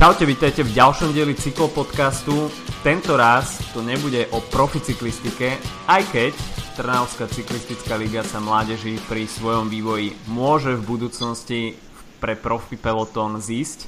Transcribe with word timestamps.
Čaute, 0.00 0.24
vítajte 0.24 0.64
v 0.64 0.72
ďalšom 0.72 1.12
dieli 1.12 1.36
cyklopodcastu. 1.36 2.48
Tento 2.80 3.20
raz 3.20 3.60
to 3.76 3.84
nebude 3.84 4.32
o 4.32 4.40
proficyklistike, 4.40 5.60
aj 5.92 6.02
keď 6.08 6.32
Trnavská 6.80 7.28
cyklistická 7.28 8.00
liga 8.00 8.24
sa 8.24 8.40
mládeži 8.40 8.96
pri 9.04 9.28
svojom 9.28 9.68
vývoji 9.68 10.16
môže 10.24 10.72
v 10.72 10.88
budúcnosti 10.88 11.76
pre 12.16 12.32
profi 12.32 12.80
peloton 12.80 13.44
zísť. 13.44 13.84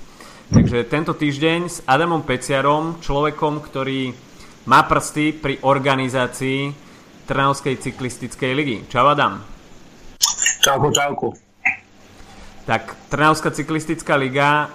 Takže 0.53 0.85
tento 0.85 1.17
týždeň 1.17 1.61
s 1.65 1.81
Adamom 1.89 2.21
Peciarom, 2.29 3.01
človekom, 3.01 3.65
ktorý 3.65 4.13
má 4.69 4.85
prsty 4.85 5.33
pri 5.33 5.65
organizácii 5.65 6.77
Trnavskej 7.25 7.89
cyklistickej 7.89 8.53
ligy. 8.53 8.77
Čau 8.93 9.09
Adam. 9.09 9.41
Čauko, 10.61 10.93
čauko. 10.93 11.27
Tak 12.69 13.09
Trnavská 13.09 13.49
cyklistická 13.49 14.21
liga 14.21 14.69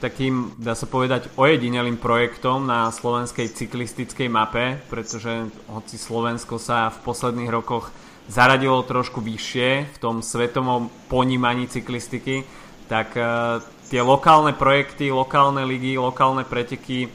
takým, 0.00 0.56
dá 0.56 0.72
sa 0.72 0.88
povedať, 0.88 1.28
ojedinelým 1.36 2.00
projektom 2.00 2.64
na 2.64 2.88
slovenskej 2.88 3.52
cyklistickej 3.52 4.32
mape, 4.32 4.80
pretože 4.88 5.52
hoci 5.68 6.00
Slovensko 6.00 6.56
sa 6.56 6.88
v 6.88 7.04
posledných 7.04 7.52
rokoch 7.52 7.92
zaradilo 8.26 8.80
trošku 8.82 9.20
vyššie 9.20 9.68
v 9.92 9.98
tom 10.00 10.24
svetovom 10.24 10.88
ponímaní 11.12 11.68
cyklistiky, 11.68 12.48
tak 12.88 13.12
uh, 13.14 13.60
tie 13.92 14.00
lokálne 14.00 14.56
projekty, 14.56 15.12
lokálne 15.12 15.62
ligy, 15.68 16.00
lokálne 16.00 16.42
preteky 16.48 17.10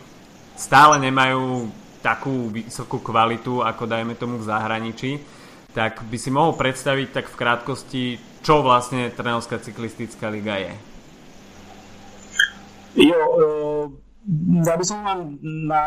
stále 0.56 1.02
nemajú 1.02 1.68
takú 2.00 2.54
vysokú 2.54 3.02
kvalitu, 3.02 3.66
ako 3.66 3.90
dajme 3.90 4.14
tomu 4.14 4.38
v 4.38 4.48
zahraničí. 4.48 5.12
Tak 5.74 6.08
by 6.08 6.18
si 6.22 6.30
mohol 6.32 6.56
predstaviť 6.56 7.08
tak 7.12 7.26
v 7.28 7.40
krátkosti, 7.40 8.04
čo 8.46 8.64
vlastne 8.64 9.12
Trnavská 9.12 9.60
cyklistická 9.60 10.32
liga 10.32 10.56
je. 10.62 10.95
Jo, 12.96 13.22
ja 14.66 14.74
by 14.74 14.86
som 14.88 15.06
vám 15.06 15.38
na, 15.44 15.84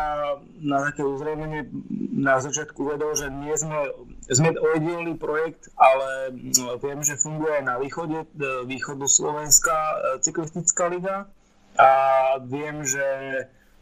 na 0.63 0.77
také 0.87 1.03
uzrejmenie 1.03 1.67
na 2.15 2.39
začiatku 2.39 2.87
vedel, 2.87 3.11
že 3.11 3.27
nie 3.27 3.51
sme, 3.59 3.91
sme 4.31 4.55
ojedinelý 4.55 5.19
projekt, 5.19 5.67
ale 5.75 6.31
viem, 6.79 7.03
že 7.03 7.19
funguje 7.19 7.59
na 7.67 7.75
východe, 7.75 8.23
východu 8.63 9.05
Slovenská 9.11 9.75
e, 9.75 9.97
cyklistická 10.23 10.87
liga 10.87 11.27
a 11.75 11.91
viem, 12.47 12.83
že 12.87 13.03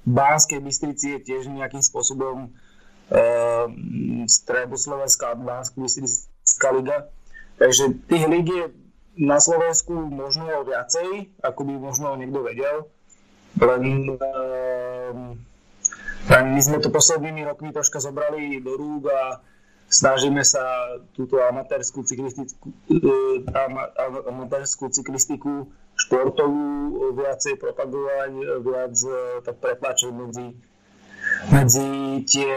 v 0.08 0.10
Banskej 0.10 0.64
Bystrici 0.64 1.18
je 1.18 1.20
tiež 1.20 1.52
nejakým 1.52 1.84
spôsobom 1.84 2.56
uh, 3.12 3.66
stredu 4.32 4.80
Slovenská 4.80 5.36
Banská 5.36 5.76
Bystrická 5.76 6.70
liga. 6.72 7.12
Takže 7.60 8.08
tých 8.08 8.24
líg 8.32 8.48
je 8.48 8.66
na 9.20 9.44
Slovensku 9.44 9.92
možno 9.92 10.48
viacej, 10.64 11.36
ako 11.44 11.60
by 11.68 11.74
možno 11.76 12.16
niekto 12.16 12.40
vedel 12.40 12.88
len 13.58 13.84
uh, 14.14 15.34
my 16.28 16.62
sme 16.62 16.78
to 16.82 16.94
poslednými 16.94 17.46
rokmi 17.48 17.74
troška 17.74 17.98
zobrali 18.02 18.62
do 18.62 18.78
rúk 18.78 19.10
a 19.10 19.42
snažíme 19.90 20.44
sa 20.44 20.62
túto 21.16 21.42
amatérskú 21.42 22.04
cyklistiku, 22.04 22.70
uh, 22.94 23.38
amatérskú 24.30 24.92
cyklistiku 24.94 25.72
športovú 25.98 27.14
viacej 27.18 27.58
propagovať, 27.58 28.32
viac 28.62 28.96
uh, 29.08 29.42
tak 29.42 29.58
pretlačiť 29.58 30.12
medzi, 30.14 30.48
medzi 31.50 31.90
tie 32.30 32.54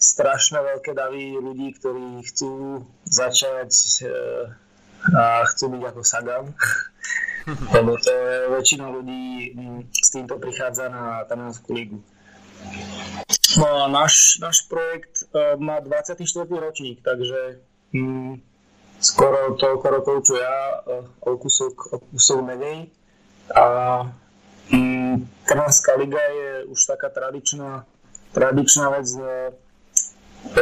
strašné 0.00 0.58
veľké 0.58 0.92
davy 0.96 1.38
ľudí, 1.38 1.76
ktorí 1.78 2.24
chcú 2.26 2.82
začať 3.06 3.70
uh, 4.02 4.50
a 5.14 5.44
chcú 5.48 5.64
byť 5.76 5.82
ako 5.86 6.00
Sagan. 6.02 6.46
lebo 7.74 7.96
to 7.96 8.10
je 8.10 8.36
väčšina 8.52 8.86
ľudí 8.88 9.54
mm, 9.56 9.80
s 9.90 10.08
týmto 10.12 10.36
prichádza 10.36 10.88
na 10.92 11.24
Taliansku 11.24 11.70
ligu. 11.72 11.98
No 13.56 13.88
náš, 13.88 14.38
náš 14.38 14.68
projekt 14.68 15.26
uh, 15.32 15.56
má 15.56 15.80
24. 15.80 16.22
ročník, 16.46 17.00
takže 17.02 17.64
um, 17.96 18.38
skoro 19.00 19.56
toľko 19.56 19.86
rokov, 19.90 20.16
čo 20.28 20.38
ja, 20.38 20.56
uh, 20.84 21.08
o 21.24 21.34
kúsok, 21.40 21.74
o 21.90 21.96
kúsok 22.14 22.44
menej. 22.44 22.92
A 23.50 23.64
um, 24.70 25.26
Trnavská 25.48 25.98
liga 25.98 26.20
je 26.20 26.70
už 26.70 26.78
taká 26.86 27.10
tradičná, 27.10 27.82
tradičná 28.30 28.86
vec 28.94 29.08
uh, 29.18 29.50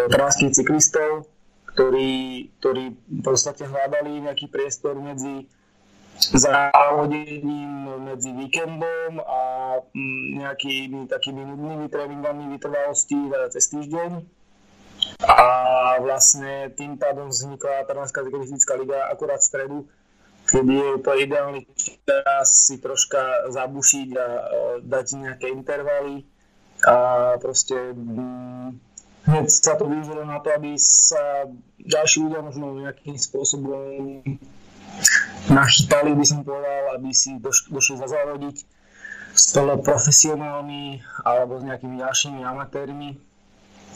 trnavských 0.08 0.54
cyklistov, 0.54 1.28
ktorí, 1.76 2.48
ktorí 2.58 2.84
v 2.96 3.22
podstate 3.22 3.68
hľadali 3.68 4.24
nejaký 4.24 4.48
priestor 4.48 4.96
medzi 4.96 5.46
závodením 6.18 8.02
medzi 8.10 8.34
víkendom 8.34 9.22
a 9.22 9.40
mm, 9.94 10.42
nejakými 10.42 11.00
takými 11.06 11.42
nudnými 11.46 11.86
tréningami 11.86 12.50
vytrvalosti 12.58 13.16
cez 13.54 13.64
týždeň. 13.70 14.10
A 15.22 15.38
vlastne 16.02 16.74
tým 16.74 16.98
pádom 16.98 17.30
vznikla 17.30 17.86
Trnavská 17.86 18.26
cyklistická 18.26 18.74
liga 18.74 19.06
akurát 19.06 19.38
v 19.38 19.46
stredu, 19.46 19.78
kedy 20.50 20.74
je 20.74 20.92
to 21.06 21.10
ideálny 21.14 21.62
čas 21.78 22.66
si 22.66 22.82
troška 22.82 23.52
zabušiť 23.54 24.08
a 24.18 24.26
dať 24.82 25.06
nejaké 25.22 25.46
intervaly 25.54 26.26
a 26.82 26.96
proste 27.38 27.74
mm, 27.94 28.74
hneď 29.28 29.46
sa 29.50 29.78
to 29.78 29.86
využilo 29.86 30.26
na 30.26 30.38
to, 30.42 30.50
aby 30.54 30.74
sa 30.78 31.46
ďalší 31.78 32.26
ľudia 32.26 32.40
možno 32.42 32.74
nejakým 32.78 33.18
spôsobom 33.18 34.22
nachytali, 35.46 36.12
by 36.18 36.24
som 36.26 36.42
povedal, 36.42 36.98
aby 36.98 37.14
si 37.14 37.38
doš- 37.38 37.70
došli 37.70 38.02
zazávodiť 38.02 38.56
s 39.38 39.54
profesionálmi 39.86 40.98
alebo 41.22 41.62
s 41.62 41.62
nejakými 41.62 42.02
ďalšími 42.02 42.42
amatérmi. 42.42 43.14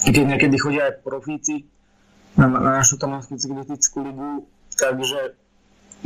Keď 0.06 0.25
niekedy 0.25 0.56
chodia 0.56 0.91
aj 0.91 1.03
profíci 1.03 1.66
na, 2.38 2.47
na 2.47 2.78
našu 2.78 2.97
Tomanskú 2.97 3.34
cyklistickú 3.34 4.06
ligu, 4.06 4.47
takže 4.78 5.36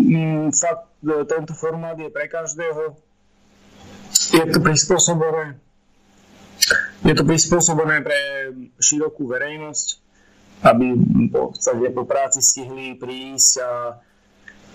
mm, 0.01 0.57
fakt 0.57 0.89
e, 1.05 1.23
tento 1.29 1.53
formát 1.53 1.97
je 2.01 2.09
pre 2.09 2.27
každého. 2.27 2.97
Je 4.33 4.45
to 4.49 4.59
prispôsobené 4.59 5.61
je 7.05 7.15
to 7.15 7.23
prispôsobené 7.23 8.03
pre 8.03 8.19
širokú 8.81 9.29
verejnosť, 9.31 9.87
aby 10.67 10.87
po, 11.31 11.53
po 11.93 12.05
práci 12.09 12.43
stihli 12.43 12.97
prísť 12.97 13.53
a 13.63 13.71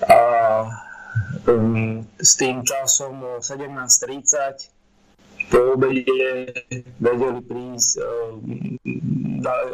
a 0.08 0.20
um, 1.48 2.02
s 2.18 2.32
tým 2.38 2.64
časom 2.66 3.22
o 3.22 3.32
17.30 3.42 4.72
po 5.52 5.76
obede 5.76 6.48
vedeli 6.98 7.42
prísť, 7.44 7.92
um, 8.00 8.80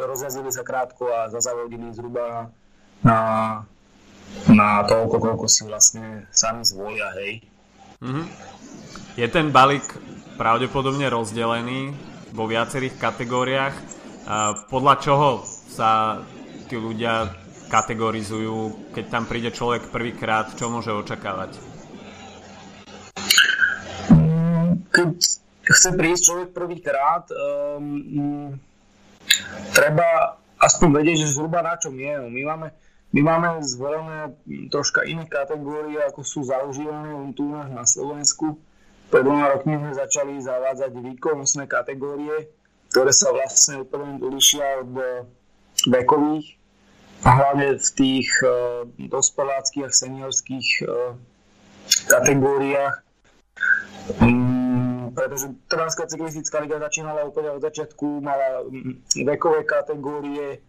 rozjazili 0.04 0.50
sa 0.50 0.66
krátko 0.66 1.06
a 1.06 1.30
zazavodili 1.30 1.94
zhruba 1.94 2.50
na, 3.04 3.18
na 4.50 4.82
toľko, 4.84 5.16
koľko 5.22 5.46
si 5.46 5.62
vlastne 5.68 6.26
sami 6.34 6.66
zvolia, 6.66 7.14
hej. 7.22 7.46
Mm-hmm. 8.02 8.26
Je 9.18 9.26
ten 9.30 9.50
balík 9.50 9.86
pravdepodobne 10.38 11.10
rozdelený 11.10 11.94
vo 12.30 12.46
viacerých 12.46 12.94
kategóriách. 12.98 13.74
Podľa 14.70 14.94
čoho 15.02 15.42
sa 15.46 16.22
tí 16.70 16.78
ľudia 16.78 17.26
kategorizujú, 17.68 18.90
keď 18.96 19.04
tam 19.12 19.24
príde 19.28 19.52
človek 19.52 19.92
prvýkrát, 19.92 20.56
čo 20.56 20.72
môže 20.72 20.90
očakávať? 20.92 21.60
Keď 24.88 25.10
chce 25.68 25.88
prísť 25.94 26.22
človek 26.24 26.48
prvýkrát, 26.56 27.28
um, 27.30 28.56
treba 29.76 30.40
aspoň 30.58 30.88
vedieť, 31.00 31.16
že 31.22 31.36
zhruba 31.36 31.62
na 31.62 31.76
čom 31.78 31.94
je. 31.94 32.18
My 32.28 32.42
máme, 32.42 32.68
my 33.14 33.20
máme 33.22 33.48
zvolené 33.62 34.34
troška 34.72 35.06
iné 35.06 35.28
kategórie, 35.28 36.00
ako 36.02 36.20
sú 36.24 36.40
zaužívané 36.42 37.14
tu 37.36 37.46
na 37.52 37.84
Slovensku. 37.84 38.58
Pred 39.08 39.24
dvoma 39.24 39.48
rokmi 39.56 39.76
sme 39.76 39.92
začali 39.96 40.36
zavádzať 40.36 40.92
výkonnostné 40.92 41.64
kategórie, 41.64 42.52
ktoré 42.92 43.12
sa 43.12 43.32
vlastne 43.32 43.80
úplne 43.80 44.20
lišia 44.20 44.84
od 44.84 44.92
vekových 45.88 46.46
a 46.52 46.58
hlavne 47.22 47.78
v 47.78 47.90
tých 47.94 48.28
uh, 48.42 48.86
dospeláckých 48.98 49.84
a 49.86 49.90
seniorských 49.90 50.68
uh, 50.86 51.16
kategóriách. 52.06 53.02
Um, 54.22 55.10
pretože 55.12 55.50
Trvanská 55.66 56.06
cyklistická 56.06 56.62
liga 56.62 56.78
začínala 56.78 57.26
úplne 57.26 57.52
od 57.52 57.60
začiatku, 57.60 58.22
mala 58.22 58.62
um, 58.62 58.96
vekové 59.12 59.66
kategórie 59.66 60.62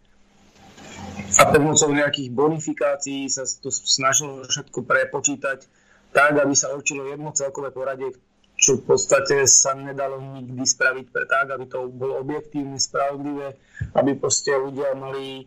a 1.40 1.44
pomocou 1.54 1.94
nejakých 1.94 2.34
bonifikácií 2.34 3.30
sa 3.30 3.45
to 3.45 3.69
snažilo 3.69 4.44
všetko 4.50 4.81
prepočítať 4.81 5.60
tak, 6.10 6.42
aby 6.42 6.54
sa 6.57 6.74
určilo 6.74 7.06
jedno 7.06 7.30
celkové 7.31 7.69
poradie, 7.69 8.18
čo 8.57 8.81
v 8.81 8.84
podstate 8.90 9.45
sa 9.45 9.78
nedalo 9.78 10.19
nikdy 10.19 10.66
spraviť 10.66 11.06
pre 11.13 11.25
tak, 11.30 11.54
aby 11.54 11.69
to 11.69 11.88
bolo 11.88 12.19
objektívne, 12.19 12.75
spravodlivé, 12.81 13.56
aby 13.94 14.12
proste 14.18 14.52
ľudia 14.57 14.98
mali 14.98 15.45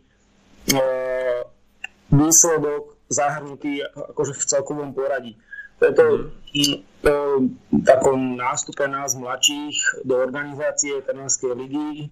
výsledok 2.13 2.97
zahrnutý 3.09 3.85
akože 3.85 4.33
v 4.37 4.45
celkovom 4.49 4.91
poradí. 4.97 5.37
Preto 5.77 6.31
mm. 6.55 7.83
takom 7.83 8.39
nástupe 8.39 8.87
nás 8.87 9.19
mladších 9.19 10.07
do 10.07 10.23
organizácie 10.23 11.03
Trnavskej 11.03 11.59
ligy, 11.59 12.09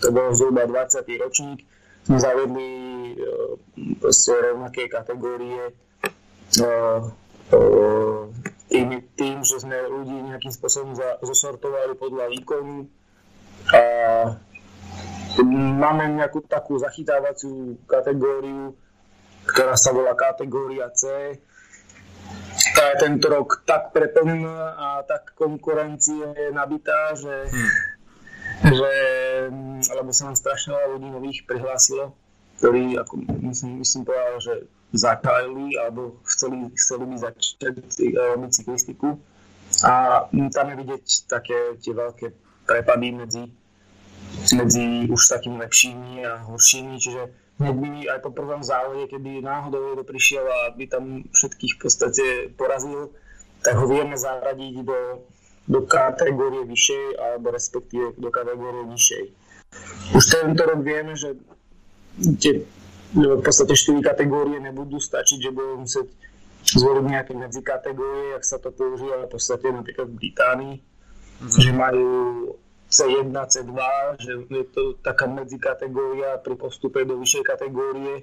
to 0.00 0.08
bol 0.10 0.32
zhruba 0.32 0.64
20. 0.64 1.04
ročník, 1.20 1.68
sme 2.04 2.16
zavedli 2.20 2.70
proste 4.00 4.32
rovnaké 4.32 4.88
kategórie 4.88 5.72
tým, 8.68 8.88
tým, 9.14 9.36
že 9.44 9.56
sme 9.60 9.76
ľudí 9.86 10.16
nejakým 10.32 10.52
spôsobom 10.52 10.96
zosortovali 11.22 11.94
podľa 11.94 12.26
výkonu 12.32 12.88
a 13.70 13.82
máme 15.42 16.14
nejakú 16.14 16.46
takú 16.46 16.78
zachytávaciu 16.78 17.80
kategóriu, 17.90 18.76
ktorá 19.48 19.74
sa 19.74 19.90
volá 19.90 20.14
kategória 20.14 20.86
C. 20.94 21.34
Tá 22.74 22.94
je 22.94 22.96
tento 23.02 23.26
rok 23.28 23.66
tak 23.66 23.90
preplnená 23.90 24.74
a 24.78 24.86
tak 25.04 25.34
konkurencie 25.36 26.50
nabitá, 26.54 27.12
že, 27.18 27.50
hmm. 27.50 27.70
že 28.72 28.92
lebo 29.92 30.10
sa 30.14 30.30
nám 30.30 30.36
strašne 30.38 30.72
veľa 30.72 30.88
ľudí 30.96 31.08
nových 31.12 31.40
prihlásilo, 31.44 32.14
ktorí, 32.62 32.96
ako 32.96 33.12
myslím, 33.50 33.82
myslím 33.82 34.02
povedal, 34.06 34.38
že 34.40 34.54
zakájali 34.94 35.74
alebo 35.76 36.22
chceli, 36.30 36.70
chceli 36.78 37.04
by 37.10 37.16
začať 37.18 37.74
robiť 38.14 38.50
cyklistiku. 38.54 39.18
A 39.82 40.24
tam 40.30 40.66
je 40.70 40.76
vidieť 40.78 41.04
také 41.26 41.58
tie 41.82 41.92
veľké 41.92 42.26
prepady 42.64 43.08
medzi, 43.10 43.44
medzi 44.54 45.08
už 45.08 45.20
takými 45.28 45.56
lepšími 45.62 46.26
a 46.26 46.44
horšími, 46.44 46.94
čiže 47.00 47.22
hneď 47.58 47.74
by 47.74 47.88
aj 48.10 48.20
po 48.22 48.30
prvom 48.34 48.62
závode, 48.66 49.06
keby 49.08 49.40
náhodou 49.40 50.02
prišiel 50.02 50.44
a 50.44 50.58
by 50.74 50.84
tam 50.90 51.24
všetkých 51.30 51.72
v 51.76 51.80
podstate 51.80 52.24
porazil, 52.58 53.14
tak 53.64 53.80
ho 53.80 53.86
vieme 53.88 54.18
zaradiť 54.18 54.74
do, 54.84 55.24
do 55.70 55.80
kategórie 55.86 56.66
vyššej 56.68 57.04
alebo 57.16 57.46
respektíve 57.54 58.18
do 58.20 58.28
kategórie 58.28 58.84
nižšej. 58.90 59.24
Už 60.14 60.24
tento 60.30 60.62
rok 60.62 60.80
vieme, 60.84 61.16
že 61.16 61.34
tie 62.38 62.62
v 63.14 63.42
podstate 63.42 63.72
4 63.72 64.02
kategórie 64.02 64.58
nebudú 64.58 64.98
stačiť, 64.98 65.38
že 65.38 65.50
budú 65.54 65.86
musieť 65.86 66.08
zvoliť 66.64 67.04
nejaké 67.06 67.32
medzikategórie, 67.36 68.34
ak 68.34 68.44
sa 68.44 68.58
to 68.58 68.74
používa 68.74 69.28
v 69.28 69.30
podstate 69.30 69.70
napríklad 69.70 70.10
v 70.10 70.18
Británii, 70.18 70.74
mm-hmm. 70.80 71.60
že 71.60 71.70
majú 71.70 72.10
C1, 72.94 73.34
C2, 73.34 73.74
že 74.22 74.32
je 74.46 74.64
to 74.70 74.94
taká 75.02 75.26
medzikategória 75.26 76.38
pri 76.38 76.54
postupe 76.54 77.02
do 77.02 77.18
vyššej 77.18 77.42
kategórie. 77.42 78.22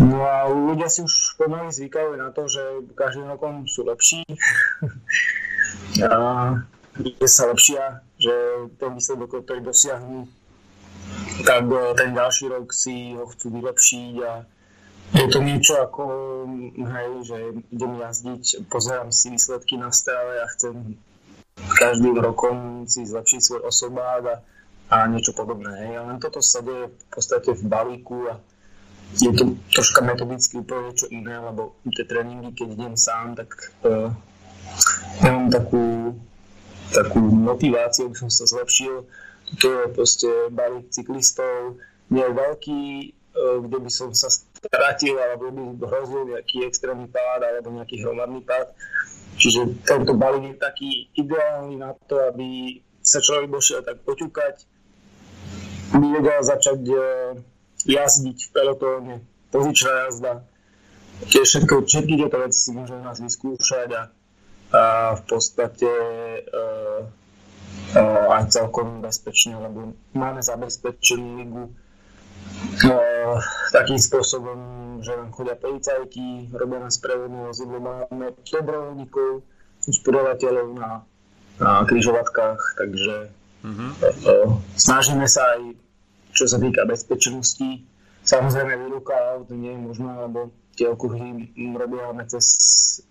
No 0.00 0.24
a 0.24 0.48
ľudia 0.48 0.88
si 0.88 1.04
už 1.04 1.36
pomaly 1.36 1.68
zvykajú 1.68 2.16
na 2.16 2.32
to, 2.32 2.48
že 2.48 2.62
každým 2.96 3.28
rokom 3.28 3.68
sú 3.68 3.84
lepší 3.84 4.24
a 6.08 6.54
že 6.98 7.28
sa 7.28 7.50
lepšia, 7.50 8.02
že 8.16 8.34
ten 8.78 8.90
výsledok, 8.94 9.42
ktorý 9.44 9.60
dosiahnu, 9.62 10.26
tak 11.44 11.66
eh, 11.68 11.92
ten 11.94 12.10
ďalší 12.14 12.48
rok 12.50 12.72
si 12.72 13.14
ho 13.14 13.26
chcú 13.28 13.46
vylepšiť 13.58 14.14
a 14.24 14.32
je 15.08 15.26
to 15.32 15.40
niečo 15.40 15.72
ako, 15.80 16.04
hej, 16.76 17.10
že 17.24 17.38
idem 17.72 17.92
jazdiť, 17.96 18.68
pozerám 18.68 19.08
si 19.08 19.32
výsledky 19.32 19.80
na 19.80 19.88
strave 19.88 20.44
a 20.44 20.46
chcem 20.52 21.00
každým 21.78 22.16
rokom 22.18 22.86
si 22.86 23.06
zlepšiť 23.06 23.40
svoj 23.40 23.60
osobák 23.68 24.22
a, 24.28 24.36
a 24.92 24.96
niečo 25.10 25.34
podobné. 25.34 25.70
Hej. 25.86 25.92
A 25.98 26.02
len 26.08 26.18
toto 26.22 26.38
sa 26.42 26.62
deje 26.62 26.90
v 26.90 27.06
podstate 27.10 27.50
v 27.54 27.62
balíku 27.66 28.30
a 28.30 28.38
je 29.16 29.32
to 29.32 29.56
troška 29.72 30.04
metodicky 30.04 30.60
úplne 30.60 30.92
niečo 30.92 31.08
iné, 31.08 31.40
lebo 31.40 31.80
tie 31.96 32.04
tréningy, 32.04 32.52
keď 32.52 32.68
idem 32.76 32.94
sám, 32.94 33.40
tak 33.40 33.48
uh, 33.88 34.12
mám 35.24 35.48
takú, 35.48 36.12
takú 36.92 37.16
motiváciu, 37.24 38.12
aby 38.12 38.16
som 38.20 38.28
sa 38.28 38.44
zlepšil 38.44 39.08
to 39.56 39.66
je 39.72 39.94
proste 39.96 40.28
balík 40.52 40.92
cyklistov, 40.92 41.80
nie 42.12 42.20
je 42.20 42.32
veľký, 42.36 42.82
e, 43.00 43.08
kde 43.64 43.78
by 43.80 43.90
som 43.90 44.12
sa 44.12 44.28
stratil 44.28 45.16
alebo 45.16 45.48
by 45.48 45.86
hrozil 45.88 46.28
nejaký 46.28 46.68
extrémny 46.68 47.08
pád 47.08 47.48
alebo 47.48 47.72
nejaký 47.72 48.04
hromadný 48.04 48.44
pád. 48.44 48.68
Čiže 49.38 49.86
tento 49.86 50.18
balík 50.18 50.54
je 50.54 50.56
taký 50.58 50.90
ideálny 51.14 51.78
na 51.78 51.94
to, 52.10 52.18
aby 52.26 52.78
sa 52.98 53.22
človek 53.22 53.48
došiel 53.54 53.80
tak 53.86 54.02
poťukať, 54.02 54.66
by 55.94 56.06
vedel 56.20 56.40
začať 56.42 56.80
e, 56.84 56.98
jazdiť 57.88 58.38
v 58.44 58.50
pelotóne, 58.52 59.14
pozičná 59.54 60.10
jazda. 60.10 60.44
Tie 61.30 61.42
všetko, 61.42 61.88
všetky 61.88 62.14
tieto 62.18 62.38
veci 62.42 62.58
si 62.58 62.70
môžeme 62.74 63.00
nás 63.00 63.18
vyskúšať 63.22 63.88
a, 63.94 64.02
a 64.74 64.82
v 65.16 65.22
podstate 65.24 65.88
e, 65.88 66.40
aj 68.28 68.52
celkom 68.52 69.00
bezpečne, 69.00 69.56
lebo 69.56 69.96
máme 70.12 70.44
zabezpečenú 70.44 71.26
ligu 71.40 71.64
takým 73.72 73.98
spôsobom, 73.98 74.58
že 75.02 75.12
nám 75.16 75.30
chodia 75.32 75.56
policajti, 75.58 76.52
robia 76.54 76.78
nás 76.82 76.98
prevodné 76.98 77.38
vozidlo, 77.46 77.78
máme 77.80 78.34
dobrovoľníkov, 78.46 79.42
uspodovateľov 79.88 80.68
na, 80.76 81.02
na 81.56 81.70
križovatkách, 81.88 82.60
takže 82.76 83.32
mm-hmm. 83.64 83.90
snažíme 84.76 85.24
sa 85.24 85.56
aj, 85.56 85.74
čo 86.36 86.44
sa 86.44 86.60
týka 86.60 86.84
bezpečnosti, 86.84 87.86
samozrejme 88.26 88.76
výruka 88.88 89.16
aut 89.34 89.48
nie 89.54 89.72
je 89.72 89.80
možné, 89.80 90.10
lebo 90.28 90.52
tie 90.76 90.86
okruhy 90.86 91.50
robíme 91.56 92.22
cez, 92.28 92.46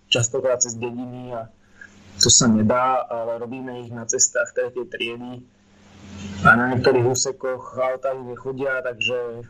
častokrát 0.08 0.62
cez 0.62 0.78
dediny 0.78 1.34
a 1.34 1.50
to 2.18 2.30
sa 2.30 2.50
nedá, 2.50 3.04
ale 3.06 3.38
robíme 3.38 3.86
ich 3.86 3.92
na 3.94 4.02
cestách 4.08 4.50
tretej 4.54 4.90
triedy 4.90 5.44
a 6.42 6.48
na 6.54 6.74
niektorých 6.74 7.06
úsekoch 7.06 7.78
autá 7.78 8.14
nechodia, 8.14 8.82
takže 8.82 9.46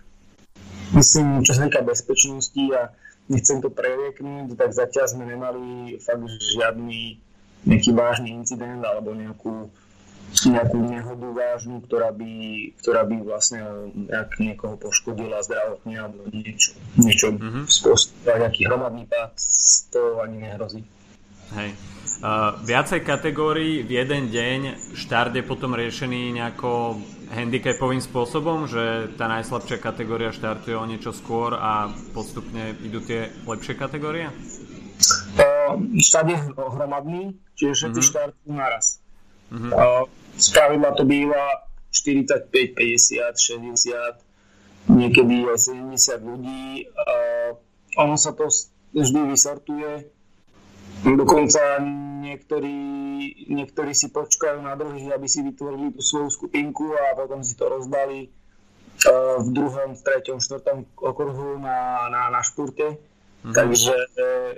myslím, 0.94 1.44
čo 1.44 1.52
sa 1.56 1.68
týka 1.68 1.84
bezpečnosti 1.84 2.64
a 2.76 2.92
nechcem 3.28 3.60
to 3.60 3.68
prerieknúť, 3.68 4.56
tak 4.56 4.72
zatiaľ 4.72 5.06
sme 5.08 5.24
nemali 5.28 5.96
fakt 6.00 6.24
žiadny 6.56 7.20
nejaký 7.68 7.90
vážny 7.92 8.32
incident 8.32 8.80
alebo 8.80 9.12
nejakú, 9.12 9.68
nejakú 10.48 10.78
nehodu 10.80 11.28
vážnu, 11.28 11.84
ktorá 11.84 12.14
by, 12.14 12.32
ktorá 12.80 13.04
by 13.04 13.16
vlastne 13.26 13.92
nejak 14.08 14.40
niekoho 14.40 14.80
poškodila 14.80 15.44
zdravotne 15.44 15.96
alebo 16.00 16.24
niečo, 16.32 16.72
niečo 16.96 17.36
mm-hmm. 17.36 17.64
spôsobila, 17.68 18.48
nejaký 18.48 18.60
hromadný 18.64 19.04
pád, 19.04 19.36
to 19.92 20.00
ani 20.24 20.36
nehrozí. 20.48 20.80
Hej. 21.48 21.72
Uh, 22.18 22.60
viacej 22.66 23.06
kategórií 23.06 23.86
v 23.86 24.04
jeden 24.04 24.28
deň 24.28 24.60
štart 24.98 25.32
je 25.38 25.44
potom 25.46 25.72
riešený 25.72 26.34
nejako 26.34 26.98
handicapovým 27.32 28.00
spôsobom, 28.00 28.64
že 28.64 29.12
tá 29.20 29.28
najslabšia 29.28 29.78
kategória 29.80 30.32
štartuje 30.32 30.76
o 30.76 30.88
niečo 30.88 31.12
skôr 31.12 31.56
a 31.56 31.92
postupne 32.16 32.76
idú 32.80 33.04
tie 33.04 33.28
lepšie 33.44 33.76
kategórie? 33.76 34.32
Uh, 35.38 35.78
štart 36.00 36.28
je 36.32 36.38
hromadný, 36.56 37.36
čiže 37.54 37.72
všetci 37.86 38.00
uh-huh. 38.00 38.10
štartujú 38.10 38.52
naraz. 38.52 38.98
Uh-huh. 39.52 39.70
Uh, 39.70 40.04
z 40.40 40.48
pravidla 40.56 40.90
to 40.96 41.04
býva 41.04 41.68
45, 41.92 42.50
50, 42.76 43.36
60, 43.36 44.92
niekedy 44.92 45.44
aj 45.46 45.58
70 45.68 46.28
ľudí. 46.28 46.88
Uh, 46.92 47.56
ono 48.00 48.16
sa 48.16 48.32
to 48.32 48.48
vždy 48.94 49.20
vysortuje 49.28 50.17
Dokonca 51.04 51.78
niektorí, 52.26 52.76
niektorí 53.46 53.92
si 53.94 54.10
počkajú 54.10 54.58
na 54.62 54.74
druhých, 54.74 55.14
aby 55.14 55.26
si 55.30 55.46
vytvorili 55.46 55.94
tú 55.94 56.02
svoju 56.02 56.28
skupinku 56.30 56.90
a 56.90 57.14
potom 57.14 57.46
si 57.46 57.54
to 57.54 57.70
rozdali 57.70 58.26
uh, 59.06 59.38
v 59.38 59.48
druhom, 59.54 59.94
v 59.94 60.02
treťom, 60.02 60.42
štvrtom 60.42 60.78
okruhu 60.98 61.62
na, 61.62 62.10
na, 62.10 62.22
na 62.34 62.40
špurte. 62.42 62.98
Mm-hmm. 62.98 63.54
Takže, 63.54 63.94
uh, 63.94 64.52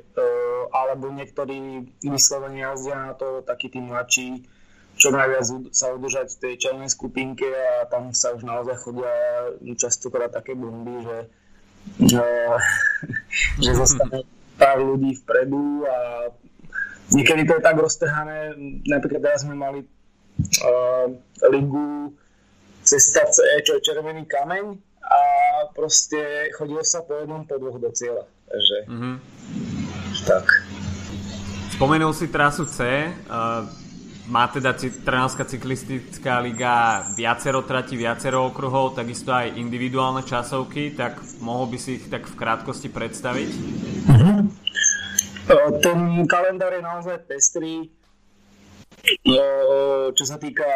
alebo 0.73 1.13
niektorí 1.13 1.85
vyslovene 2.01 2.65
jazdia 2.65 2.97
na 2.97 3.13
to, 3.13 3.45
takí 3.45 3.69
tí 3.69 3.77
mladší, 3.85 4.49
čo 4.97 5.13
najviac 5.13 5.73
sa 5.73 5.93
udržať 5.93 6.37
v 6.37 6.41
tej 6.41 6.55
čelnej 6.57 6.89
skupinke 6.89 7.49
a 7.49 7.89
tam 7.89 8.13
sa 8.17 8.33
už 8.37 8.45
naozaj 8.45 8.81
chodia 8.81 9.13
častokrát 9.77 10.33
také 10.33 10.57
bomby, 10.57 11.05
že, 11.05 11.19
že, 12.09 12.25
že 13.65 13.71
zostane 13.81 14.25
pár 14.61 14.85
ľudí 14.85 15.17
vpredu 15.25 15.89
a 15.89 16.29
niekedy 17.17 17.49
to 17.49 17.57
je 17.57 17.63
tak 17.65 17.81
roztrhané, 17.81 18.53
napríklad 18.85 19.25
teraz 19.25 19.41
sme 19.49 19.57
mali 19.57 19.81
uh, 20.61 21.09
ligu 21.49 22.13
cesta 22.85 23.25
C, 23.33 23.41
čo 23.65 23.81
je 23.81 23.85
červený 23.89 24.29
kameň 24.29 24.77
a 25.01 25.21
proste 25.73 26.53
chodilo 26.55 26.85
sa 26.85 27.01
po 27.01 27.17
jednom, 27.19 27.49
po 27.49 27.57
dvoch 27.57 27.81
do 27.81 27.91
cieľa. 27.91 28.29
Takže 28.51 28.77
mm-hmm. 28.91 29.15
tak. 30.29 30.45
Spomenul 31.75 32.13
si 32.13 32.29
trasu 32.29 32.69
C, 32.69 33.09
uh, 33.09 33.65
má 34.31 34.47
teda 34.47 34.79
Trnavská 34.79 35.43
cyklistická 35.43 36.39
liga 36.39 37.03
viacero 37.19 37.67
trati, 37.67 37.99
viacero 37.99 38.47
okruhov, 38.47 38.95
takisto 38.95 39.35
aj 39.35 39.59
individuálne 39.59 40.23
časovky, 40.23 40.95
tak 40.95 41.19
mohol 41.43 41.67
by 41.67 41.79
si 41.83 41.99
ich 41.99 42.07
tak 42.07 42.31
v 42.31 42.35
krátkosti 42.39 42.87
predstaviť? 42.95 43.51
Mm-hmm. 43.51 44.30
Ten 45.83 46.27
kalendár 46.31 46.73
je 46.79 46.83
naozaj 46.83 47.19
pestrý. 47.27 47.91
Čo 50.15 50.25
sa 50.27 50.39
týka, 50.39 50.67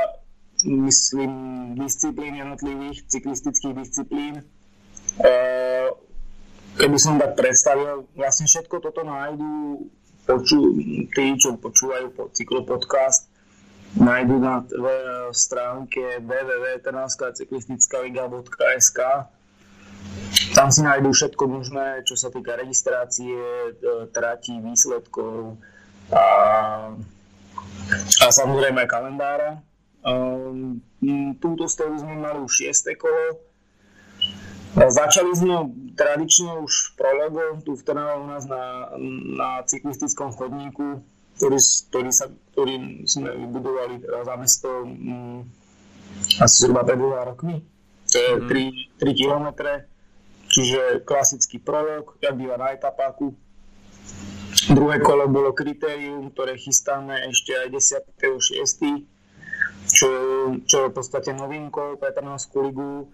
myslím, 0.67 1.33
disciplín 1.79 2.35
jednotlivých, 2.41 3.07
cyklistických 3.07 3.75
disciplín, 3.79 4.43
keby 6.75 6.99
som 6.99 7.23
tak 7.23 7.39
predstavil, 7.39 8.03
vlastne 8.19 8.51
všetko 8.51 8.83
toto 8.83 9.07
nájdú 9.07 9.87
poču, 10.25 10.73
tí, 11.13 11.37
čo 11.37 11.61
počúvajú 11.61 12.17
po 12.17 12.33
cyklopodcast, 12.33 13.29
nájdú 13.95 14.43
na 14.43 14.67
stránke 15.31 16.19
www.trnavskacyklistická.sk 16.25 19.01
tam 20.55 20.71
si 20.71 20.87
nájdú 20.87 21.11
všetko 21.11 21.45
možné, 21.51 22.07
čo 22.07 22.15
sa 22.15 22.31
týka 22.31 22.55
registrácie, 22.55 23.35
e, 23.35 24.07
tratí, 24.15 24.55
výsledkov 24.63 25.59
a, 26.15 26.25
a 28.23 28.27
samozrejme 28.31 28.87
kalendára. 28.87 29.59
Um, 30.05 30.85
túto 31.41 31.65
stovu 31.65 31.97
sme 31.97 32.21
mali 32.21 32.39
už 32.45 32.71
6. 32.71 32.93
kolo. 33.01 33.41
Začali 34.75 35.33
sme 35.33 35.71
tradične 35.95 36.61
už 36.61 36.99
prologo 36.99 37.63
tu 37.63 37.79
v 37.79 37.83
Trnave 37.87 38.21
u 38.21 38.27
nás 38.27 38.45
na, 38.45 38.91
na 39.39 39.63
cyklistickom 39.65 40.35
chodníku, 40.35 41.01
ktorý, 41.39 41.59
ktorý, 41.89 42.11
sa, 42.11 42.27
ktorý 42.53 43.07
sme 43.07 43.33
vybudovali 43.33 44.03
za 44.03 44.35
mesto 44.35 44.69
um, 44.83 45.47
asi 46.43 46.57
zhruba 46.63 46.85
pred 46.85 46.99
dvoma 46.99 47.23
rokmi. 47.25 47.63
To 48.13 48.17
je 48.19 48.33
mm. 48.39 48.49
3, 49.01 49.09
3 49.09 49.15
kilometre 49.15 49.94
čiže 50.55 51.03
klasický 51.03 51.59
prolog, 51.59 52.15
jak 52.23 52.39
býva 52.39 52.55
na 52.55 52.71
etapáku. 52.71 53.35
Druhé 54.71 55.03
kolo 55.03 55.27
bolo 55.27 55.51
kritérium, 55.51 56.31
ktoré 56.31 56.55
chystáme 56.55 57.27
ešte 57.27 57.59
aj 57.59 57.69
10.6., 57.75 59.03
čo, 59.85 60.09
čo 60.65 60.77
je 60.81 60.89
v 60.89 60.95
podstate 60.95 61.35
novinkou 61.35 61.99
pre 61.99 62.15
Trnavskú 62.15 62.65
ligu. 62.65 63.11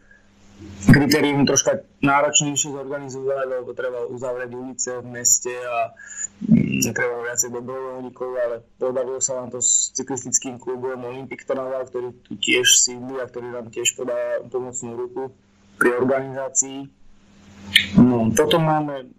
Kritérium 0.92 1.49
troška 1.49 1.80
náročnejšie 2.04 2.76
zorganizovať, 2.76 3.47
lebo 3.49 3.73
treba 3.73 4.04
uzavrieť 4.12 4.50
ulice 4.52 4.90
v 5.00 5.09
meste 5.09 5.56
a 5.56 5.97
mm, 6.44 6.92
treba 6.92 7.25
viacej 7.25 7.49
dobrovoľníkov, 7.49 8.30
ale 8.37 8.56
podarilo 8.76 9.25
sa 9.25 9.40
nám 9.40 9.56
to 9.56 9.64
s 9.64 9.88
cyklistickým 9.97 10.61
klubom 10.61 11.00
Olympic 11.00 11.49
Trnava, 11.49 11.80
ktorý 11.88 12.12
tu 12.20 12.37
tiež 12.37 12.76
sídli 12.76 13.16
a 13.18 13.25
ktorý 13.25 13.56
nám 13.56 13.73
tiež 13.73 13.97
podá 13.97 14.44
pomocnú 14.52 15.00
ruku 15.00 15.32
pri 15.80 15.97
organizácii. 15.97 17.00
No, 17.97 18.31
potom 18.33 18.62
máme 18.64 19.11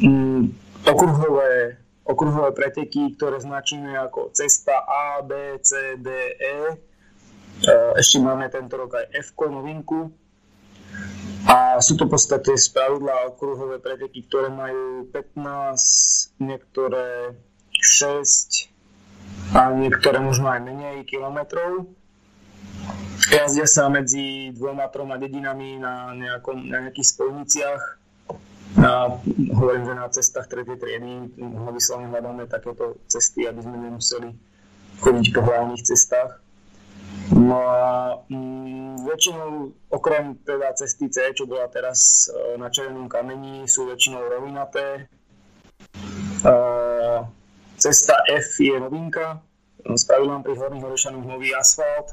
mm, 0.00 0.42
okruhové, 0.88 1.78
okruhové 2.04 2.50
preteky, 2.52 3.14
ktoré 3.16 3.40
značíme 3.40 3.94
ako 3.98 4.30
cesta 4.34 4.84
A, 4.84 5.22
B, 5.22 5.58
C, 5.62 5.98
D, 6.00 6.08
E. 6.38 6.58
e 7.64 7.74
ešte 7.98 8.18
máme 8.20 8.50
tento 8.50 8.76
rok 8.76 8.98
aj 8.98 9.06
F 9.14 9.32
novinku. 9.48 10.10
A 11.44 11.76
sú 11.84 12.00
to 12.00 12.08
v 12.08 12.16
podstate 12.16 12.56
z 12.56 12.72
pravidla 12.72 13.28
okruhové 13.34 13.76
preteky, 13.76 14.24
ktoré 14.24 14.48
majú 14.48 15.12
15, 15.12 16.40
niektoré 16.40 17.36
6 17.68 18.72
a 19.52 19.68
niektoré 19.76 20.24
možno 20.24 20.48
aj 20.48 20.60
menej 20.64 21.04
kilometrov 21.04 21.84
Jazdia 23.24 23.64
sa 23.64 23.88
medzi 23.88 24.52
dvoma, 24.52 24.88
troma 24.92 25.16
dedinami 25.16 25.80
na, 25.80 26.12
nejakom, 26.12 26.68
na 26.68 26.84
nejakých 26.84 27.08
spojniciach. 27.16 27.82
Na, 28.74 29.06
hovorím, 29.54 29.86
že 29.86 29.94
na 29.94 30.06
cestách 30.10 30.50
tretej 30.50 30.76
triedy 30.76 31.30
vyslovene 31.72 32.10
hľadáme 32.10 32.44
takéto 32.50 32.98
cesty, 33.06 33.46
aby 33.46 33.62
sme 33.62 33.78
nemuseli 33.78 34.34
chodiť 34.98 35.26
po 35.30 35.40
hlavných 35.46 35.82
cestách. 35.86 36.42
No 37.32 37.56
a 37.64 37.82
mm, 38.28 39.06
väčšinou, 39.08 39.72
okrem 39.88 40.36
teda 40.44 40.74
cesty 40.76 41.08
C, 41.08 41.32
čo 41.32 41.48
bola 41.48 41.70
teraz 41.70 42.28
e, 42.28 42.58
na 42.60 42.68
Červenom 42.68 43.08
kameni, 43.08 43.64
sú 43.64 43.88
väčšinou 43.88 44.20
rovinaté. 44.28 45.08
E, 46.44 46.52
cesta 47.80 48.14
F 48.28 48.60
je 48.60 48.76
novinka, 48.76 49.40
spravil 49.96 50.28
nám 50.34 50.42
pri 50.44 50.58
Horných 50.58 50.84
Horešanoch 50.84 51.24
nový 51.24 51.56
asfalt, 51.56 52.12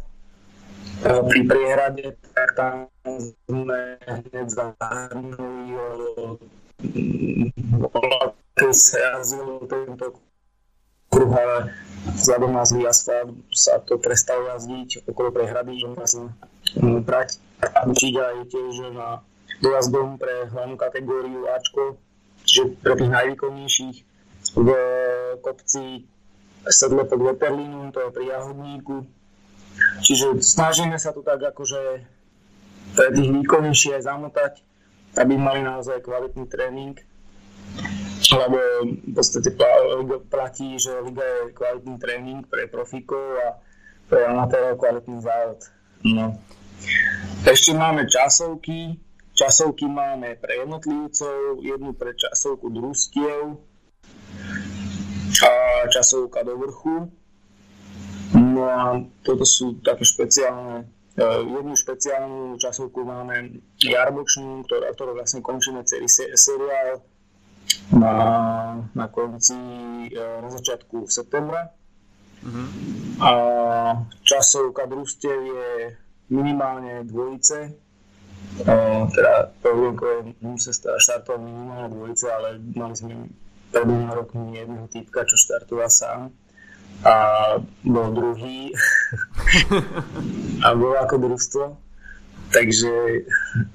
pri 1.01 1.39
priehrade, 1.49 2.13
tak 2.33 2.49
tam 2.53 2.73
sme 3.49 3.97
hneď 4.05 4.47
zahrnuli 4.49 5.73
sa 8.71 8.97
jazdil 9.19 9.65
tento 9.67 10.15
kruh, 11.11 11.33
ale 11.33 11.75
vzhľadom 12.15 12.51
na 12.55 12.63
zlý 12.63 12.87
sa 13.51 13.75
to 13.83 13.97
prestalo 13.99 14.47
jazdiť 14.55 15.09
okolo 15.09 15.33
prehrady, 15.33 15.81
že 15.81 15.87
sa 16.07 16.21
brať 16.79 17.41
a 17.61 17.83
učiť 17.89 18.13
aj 18.15 18.37
tiež 18.47 18.75
na 18.95 19.19
dojazdom 19.59 20.15
pre 20.21 20.49
hlavnú 20.53 20.79
kategóriu 20.79 21.49
Ačko, 21.51 21.97
čiže 22.47 22.77
pre 22.81 22.93
tých 22.97 23.11
najvýkonnejších 23.11 23.97
v 24.57 24.69
kopci 25.41 26.05
sedle 26.69 27.03
pod 27.05 27.19
Weperlínom, 27.21 27.91
to 27.91 28.05
je 28.05 28.09
pri 28.13 28.25
Jahodníku, 28.37 29.05
Čiže 30.01 30.41
snažíme 30.41 30.97
sa 30.97 31.13
tu 31.13 31.21
tak 31.21 31.41
akože 31.41 32.03
pre 32.97 33.07
tých 33.15 33.29
výkonnejšie 33.31 34.01
aj 34.01 34.03
zamotať, 34.03 34.53
aby 35.17 35.33
mali 35.37 35.61
naozaj 35.63 36.03
kvalitný 36.03 36.45
tréning. 36.49 36.95
Lebo 38.31 38.59
v 38.85 39.11
podstate 39.15 39.51
platí, 40.27 40.79
že 40.79 40.91
Liga 41.03 41.23
je 41.23 41.55
kvalitný 41.55 41.95
tréning 41.99 42.39
pre 42.47 42.67
profíkov 42.67 43.23
a 43.43 43.47
pre 44.11 44.27
amatérov 44.27 44.75
kvalitný 44.79 45.23
závod. 45.23 45.59
No. 46.03 46.35
Ešte 47.47 47.71
máme 47.75 48.07
časovky. 48.07 48.99
Časovky 49.31 49.87
máme 49.87 50.35
pre 50.37 50.59
jednotlivcov, 50.59 51.63
jednu 51.63 51.95
pre 51.95 52.11
časovku 52.13 52.67
družstiev 52.67 53.55
a 55.41 55.51
časovka 55.87 56.43
do 56.43 56.59
vrchu 56.59 57.07
No 58.61 58.69
a 58.69 59.01
toto 59.25 59.41
sú 59.41 59.81
také 59.81 60.05
špeciálne 60.05 60.85
e, 61.17 61.25
jednu 61.41 61.73
špeciálnu 61.73 62.61
časovku 62.61 63.01
máme 63.01 63.57
Jarbočnú, 63.81 64.61
ktorá, 64.69 64.93
ktorú 64.93 65.17
vlastne 65.17 65.41
končíme 65.41 65.81
celý 65.81 66.05
seriál 66.37 67.01
na, 67.89 68.13
na 68.93 69.05
konci, 69.09 69.57
e, 70.13 70.21
na 70.45 70.49
začiatku 70.53 71.09
septembra. 71.09 71.73
Mm-hmm. 72.45 72.67
A 73.21 73.31
časovka 74.21 74.85
družstiev 74.85 75.39
je 75.41 75.97
minimálne 76.29 77.01
dvojice, 77.09 77.89
Uh, 78.51 79.07
teda 79.15 79.47
Pavlienko 79.63 80.35
musia 80.43 80.75
štartovať 80.75 81.39
minimálne 81.39 81.87
dvojice, 81.87 82.25
ale 82.27 82.59
mali 82.75 82.93
sme 82.99 83.31
pred 83.71 83.87
rokmi 83.87 84.59
jedného 84.59 84.91
týpka, 84.91 85.23
čo 85.23 85.39
štartoval 85.39 85.87
sám 85.87 86.35
a 87.01 87.15
bol 87.81 88.07
druhý 88.13 88.73
a 90.65 90.67
bol 90.77 90.93
ako 90.97 91.15
družstvo. 91.17 91.63
Takže, 92.51 93.23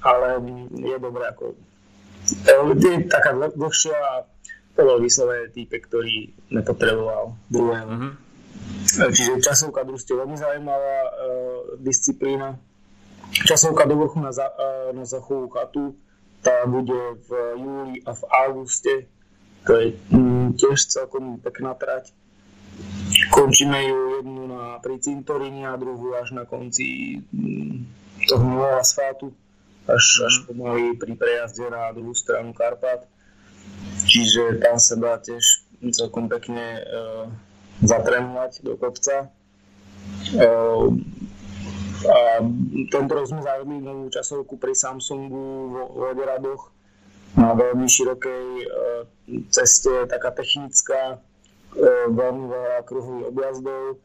ale 0.04 0.28
je 0.76 0.96
dobré 1.00 1.24
ako 1.32 1.56
je 2.26 3.06
taká 3.08 3.32
dlhšia 3.32 4.26
to 4.76 4.84
bol 4.84 5.00
vyslovene 5.00 5.48
týpek, 5.56 5.88
ktorý 5.88 6.36
nepotreboval 6.52 7.32
druhého. 7.48 7.88
Mm-hmm. 7.88 8.12
Čiže 8.86 9.40
časovka 9.40 9.88
družstvo 9.88 10.20
veľmi 10.20 10.36
zaujímavá 10.36 10.98
uh, 11.00 11.10
disciplína. 11.80 12.60
Časovka 13.32 13.88
do 13.88 13.96
vrchu 13.96 14.20
na, 14.20 14.36
za, 14.36 14.52
uh, 14.52 14.92
na 14.92 15.08
zachovú 15.08 15.48
chatu 15.48 15.96
tá 16.44 16.68
bude 16.68 17.16
v 17.24 17.28
júli 17.56 17.94
a 18.04 18.12
v 18.12 18.22
auguste. 18.28 18.94
To 19.64 19.80
je 19.80 19.96
mm, 20.12 20.60
tiež 20.60 20.78
celkom 20.92 21.40
pekná 21.40 21.74
trať 21.74 22.12
Končíme 23.36 23.84
ju 23.84 24.00
jednu 24.16 24.48
na, 24.48 24.80
pri 24.80 24.96
cintoríne 24.96 25.68
a 25.68 25.76
druhú 25.76 26.16
až 26.16 26.32
na 26.32 26.48
konci 26.48 27.20
mm, 27.20 27.84
toho 28.24 28.40
nového 28.40 28.80
asfaltu, 28.80 29.28
až, 29.84 30.24
až 30.24 30.34
pomaly 30.48 30.96
pri 30.96 31.12
prejazde 31.20 31.68
na 31.68 31.92
druhú 31.92 32.16
stranu 32.16 32.56
Karpat. 32.56 33.04
Čiže 34.08 34.56
tam 34.64 34.80
sa 34.80 34.96
dá 34.96 35.20
tiež 35.20 35.68
celkom 35.92 36.32
pekne 36.32 36.80
e, 36.80 36.82
zatrénovať 37.84 38.64
do 38.64 38.72
kopca. 38.80 39.28
E, 40.32 40.46
a 42.08 42.18
tento 42.88 43.12
rok 43.12 43.26
sme 43.28 43.44
zavedli 43.44 43.84
novú 43.84 44.08
časovku 44.08 44.56
pri 44.56 44.72
Samsungu 44.72 45.44
vo 45.76 45.82
Voderadoch 45.92 46.72
na 47.36 47.52
veľmi 47.52 47.84
širokej 47.84 48.46
e, 48.64 48.66
ceste, 49.52 50.08
taká 50.08 50.32
technická, 50.32 51.20
veľmi 52.10 52.44
veľa 52.46 52.78
kruhových 52.86 53.26
objazdov, 53.30 53.82
e, 53.90 53.96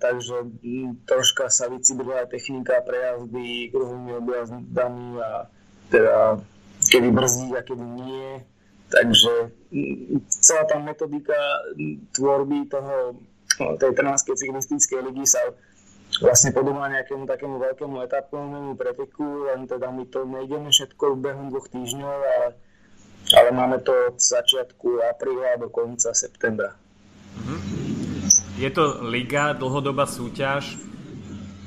takže 0.00 0.36
troška 1.06 1.50
sa 1.52 1.70
vycibrila 1.70 2.26
technika 2.30 2.82
prejazdy 2.82 3.70
kruhovými 3.70 4.12
objazdami 4.18 5.06
a 5.20 5.30
teda 5.92 6.42
kedy 6.88 7.08
brzdí 7.12 7.48
a 7.54 7.60
kedy 7.62 7.84
nie, 7.84 8.44
Takže 8.94 9.34
celá 10.30 10.62
tá 10.70 10.78
metodika 10.78 11.34
tvorby 12.14 12.70
toho, 12.70 13.18
tej 13.82 13.90
Trnavskej 13.90 14.38
cyklistickej 14.38 15.10
ligy 15.10 15.26
sa 15.26 15.40
vlastne 16.22 16.54
podobá 16.54 16.86
nejakému 16.86 17.26
takému 17.26 17.58
veľkému 17.58 17.96
etapnému 18.06 18.78
preteku, 18.78 19.50
len 19.50 19.66
teda 19.66 19.90
my 19.90 20.06
to 20.06 20.22
nejdeme 20.22 20.70
všetko 20.70 21.18
behom 21.18 21.50
dvoch 21.50 21.66
týždňov, 21.74 22.06
ale, 22.06 22.48
ale 23.32 23.48
máme 23.56 23.80
to 23.80 23.92
od 24.12 24.20
začiatku 24.20 25.00
apríla 25.08 25.56
do 25.56 25.72
konca 25.72 26.12
septembra. 26.12 26.76
Mhm. 27.40 27.56
Je 28.54 28.70
to 28.70 29.02
liga, 29.10 29.56
dlhodobá 29.56 30.06
súťaž, 30.06 30.78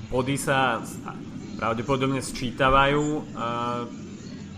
body 0.08 0.40
sa 0.40 0.80
pravdepodobne 1.60 2.24
sčítavajú. 2.24 3.28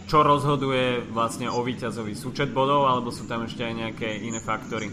Čo 0.10 0.26
rozhoduje 0.26 1.06
vlastne 1.10 1.50
o 1.50 1.62
víťazovi? 1.62 2.18
Súčet 2.18 2.50
bodov, 2.50 2.90
alebo 2.90 3.14
sú 3.14 3.30
tam 3.30 3.46
ešte 3.46 3.62
aj 3.66 3.74
nejaké 3.74 4.10
iné 4.26 4.42
faktory? 4.42 4.90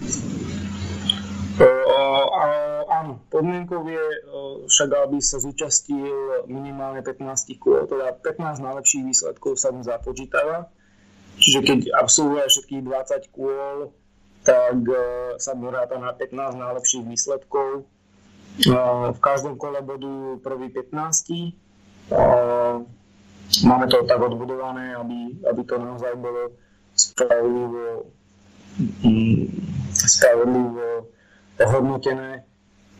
áno, 2.87 3.23
podmienkou 3.31 3.87
je 3.87 4.07
však, 4.67 4.91
aby 5.09 5.19
sa 5.23 5.39
zúčastil 5.39 6.45
minimálne 6.51 7.01
15 7.01 7.57
kôl, 7.61 7.87
teda 7.87 8.13
15 8.19 8.61
najlepších 8.61 9.05
výsledkov 9.07 9.57
sa 9.61 9.71
mu 9.71 9.81
započítava. 9.87 10.69
Čiže 11.37 11.61
keď 11.63 11.79
absolvuje 11.93 12.45
všetkých 12.49 12.83
20 12.83 13.37
kôl, 13.37 13.93
tak 14.47 14.79
e, 14.87 15.03
sa 15.43 15.53
mu 15.59 15.69
ráta 15.69 15.99
na 15.99 16.15
15 16.15 16.55
najlepších 16.55 17.05
výsledkov. 17.05 17.83
E, 17.83 18.73
v 19.11 19.19
každom 19.21 19.59
kole 19.59 19.83
budú 19.83 20.39
prvý 20.41 20.71
15. 20.71 20.95
E, 21.35 21.51
máme 23.67 23.87
to 23.91 24.07
tak 24.07 24.23
odbudované, 24.23 24.95
aby, 24.95 25.35
aby 25.51 25.63
to 25.67 25.77
naozaj 25.77 26.15
bolo 26.15 26.55
spravodlivo, 26.95 28.07
mm, 29.03 29.45
spravodlivo 29.93 31.11
ohodnotené, 31.59 32.47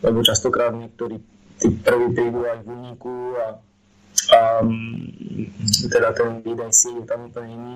lebo 0.03 0.19
častokrát 0.21 0.75
niektorí 0.75 1.17
tí 1.57 1.73
prví 1.81 2.13
prídu 2.13 2.45
aj 2.45 2.59
v 2.61 2.67
úniku 2.69 3.15
a, 3.39 3.45
a 4.35 4.39
mm, 4.61 5.89
teda 5.89 6.13
ten 6.13 6.43
výdaj 6.45 6.69
síly 6.75 7.01
tam 7.07 7.31
úplne 7.31 7.49
iný. 7.55 7.75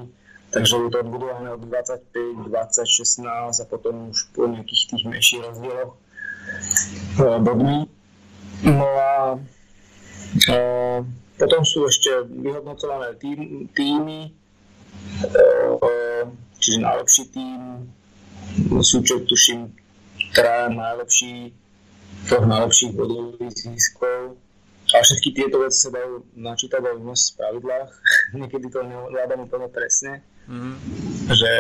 Takže 0.52 0.76
je 0.76 0.92
to 0.92 1.00
odbudované 1.00 1.56
od 1.56 1.64
25, 1.64 2.52
20, 2.52 2.86
16 2.88 3.64
a 3.64 3.66
potom 3.72 4.12
už 4.12 4.28
po 4.36 4.48
nejakých 4.52 4.84
tých 4.92 5.04
menších 5.08 5.42
rozdieloch 5.48 5.96
bodmi. 7.40 7.88
No 8.68 8.88
a 9.00 9.40
a 10.48 10.58
potom 11.36 11.62
sú 11.68 11.84
ešte 11.88 12.24
vyhodnocované 12.24 13.20
tým, 13.20 13.68
týmy, 13.76 14.32
čiže 16.56 16.78
najlepší 16.80 17.24
tým, 17.36 17.60
súčet 18.80 19.28
tuším 19.28 19.76
traja 20.32 20.72
najlepší, 20.72 21.52
troch 22.32 22.48
najlepších 22.48 22.92
bodových 22.96 23.52
ziskov. 23.52 24.40
A 24.92 25.00
všetky 25.00 25.30
tieto 25.32 25.64
veci 25.64 25.88
sa 25.88 25.90
dajú 25.92 26.24
načítať 26.36 26.82
aj 26.84 26.96
v 27.00 27.04
nás 27.08 27.22
pravidlách. 27.36 27.92
Niekedy 28.40 28.68
to 28.68 28.80
nevládam 28.84 29.48
úplne 29.48 29.68
presne. 29.72 30.24
Mm-hmm. 30.52 30.74
Že, 31.32 31.52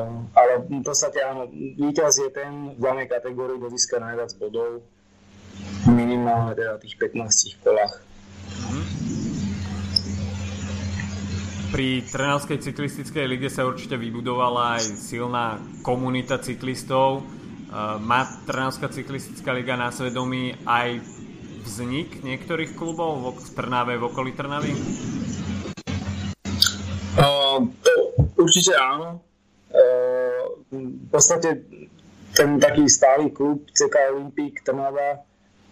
um, 0.00 0.26
ale 0.34 0.52
v 0.66 0.82
podstate 0.82 1.22
áno, 1.22 1.46
víťaz 1.52 2.18
je 2.18 2.30
ten 2.34 2.74
v 2.74 2.80
danej 2.80 3.06
kategórii, 3.06 3.60
kto 3.60 3.68
získa 3.70 4.02
najviac 4.02 4.32
bodov 4.40 4.82
minimálne 5.86 6.56
teda 6.56 6.80
tých 6.80 6.96
15 6.98 7.62
kolách. 7.62 7.94
Mm-hmm. 8.00 8.84
Pri 11.70 12.02
Trnavskej 12.02 12.58
cyklistickej 12.58 13.24
lige 13.30 13.46
sa 13.46 13.62
určite 13.62 13.94
vybudovala 13.94 14.82
aj 14.82 14.84
silná 14.98 15.62
komunita 15.86 16.42
cyklistov 16.42 17.22
Eh, 17.70 17.98
má 18.02 18.26
Trnavská 18.50 18.90
cyklistická 18.90 19.54
liga 19.54 19.78
na 19.78 19.94
svedomí 19.94 20.58
aj 20.66 20.98
vznik 21.70 22.26
niektorých 22.26 22.74
klubov 22.74 23.30
v 23.30 23.48
Trnave, 23.54 23.94
v 23.94 24.10
okolí 24.10 24.34
Trnavy? 24.34 24.74
Uh, 27.14 27.62
určite 28.34 28.74
áno. 28.74 29.22
Uh, 29.70 30.66
v 30.74 31.08
podstate 31.14 31.62
ten 32.34 32.58
taký 32.58 32.90
stály 32.90 33.30
klub 33.30 33.70
CK 33.70 34.18
Olympic 34.18 34.66
Trnava, 34.66 35.22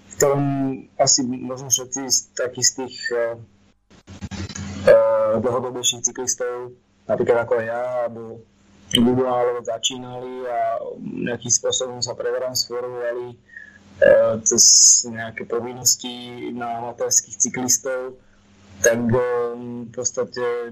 v 0.07 0.13
ktorom 0.15 0.45
asi 0.95 1.27
možno 1.27 1.67
všetci 1.67 2.03
z 2.07 2.19
takých 2.39 2.67
z 2.67 2.73
tých 2.79 2.97
uh, 3.11 3.35
uh, 4.87 5.43
dlhodobejších 5.43 6.07
cyklistov, 6.07 6.79
napríklad 7.11 7.43
ako 7.43 7.59
ja, 7.59 8.07
alebo 8.07 8.39
ľudia 8.95 9.67
začínali 9.67 10.47
a 10.47 10.81
nejakým 10.97 11.53
spôsobom 11.53 12.01
sa 12.01 12.17
pretransformovali 12.17 13.27
e, 13.29 13.37
cez 14.47 14.65
nejaké 15.11 15.43
povinnosti 15.43 16.51
na 16.55 16.79
amatérských 16.79 17.37
cyklistov, 17.39 18.15
tak 18.79 18.99
e, 19.11 19.19
v 19.59 19.91
podstate 19.91 20.71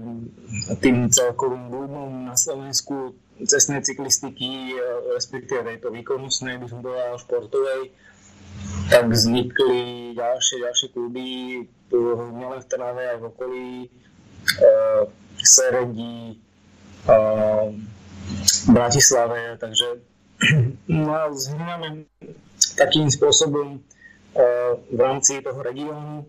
tým 0.79 1.11
celkovým 1.11 1.67
boomom 1.67 2.23
na 2.23 2.39
Slovensku 2.39 3.19
cestnej 3.43 3.83
cyklistiky, 3.83 4.71
e, 4.71 4.79
respektíve 5.11 5.67
tejto 5.67 5.91
výkonnostnej, 5.91 6.55
by 6.55 6.65
som 6.71 6.79
povedal, 6.79 7.19
športovej, 7.19 7.91
tak 8.87 9.11
vznikli 9.11 10.15
ďalšie, 10.15 10.63
ďalšie 10.63 10.87
kluby, 10.95 11.27
nielen 12.31 12.59
v 12.63 12.69
Trnave, 12.71 13.03
aj 13.15 13.17
v 13.19 13.27
okolí, 13.27 13.71
v 15.37 15.41
Seredi, 15.43 16.39
v 17.05 18.69
Bratislave, 18.71 19.59
takže 19.59 19.87
no, 20.87 21.11
zhrňame 21.35 22.07
takým 22.77 23.09
spôsobom 23.09 23.81
uh, 24.37 24.71
v 24.93 24.99
rámci 25.01 25.41
toho 25.41 25.59
regiónu. 25.65 26.23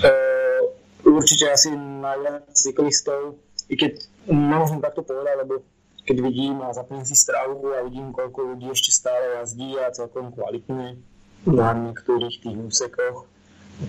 Uh, 0.00 0.60
určite 1.04 1.50
asi 1.50 1.74
najviac 1.74 2.48
cyklistov, 2.54 3.36
i 3.66 3.74
keď 3.74 3.98
nemôžem 4.30 4.80
takto 4.80 5.02
povedať, 5.02 5.34
lebo 5.42 5.60
keď 6.04 6.16
vidím 6.20 6.60
a 6.60 6.72
zapnem 6.76 7.00
si 7.02 7.16
stravu 7.16 7.72
a 7.72 7.82
vidím, 7.84 8.12
koľko 8.12 8.54
ľudí 8.54 8.68
ešte 8.68 8.92
stále 8.92 9.40
jazdí 9.40 9.72
a 9.80 9.92
celkom 9.92 10.36
kvalitne 10.36 11.00
na 11.48 11.68
niektorých 11.72 12.44
tých 12.44 12.56
úsekoch, 12.56 13.24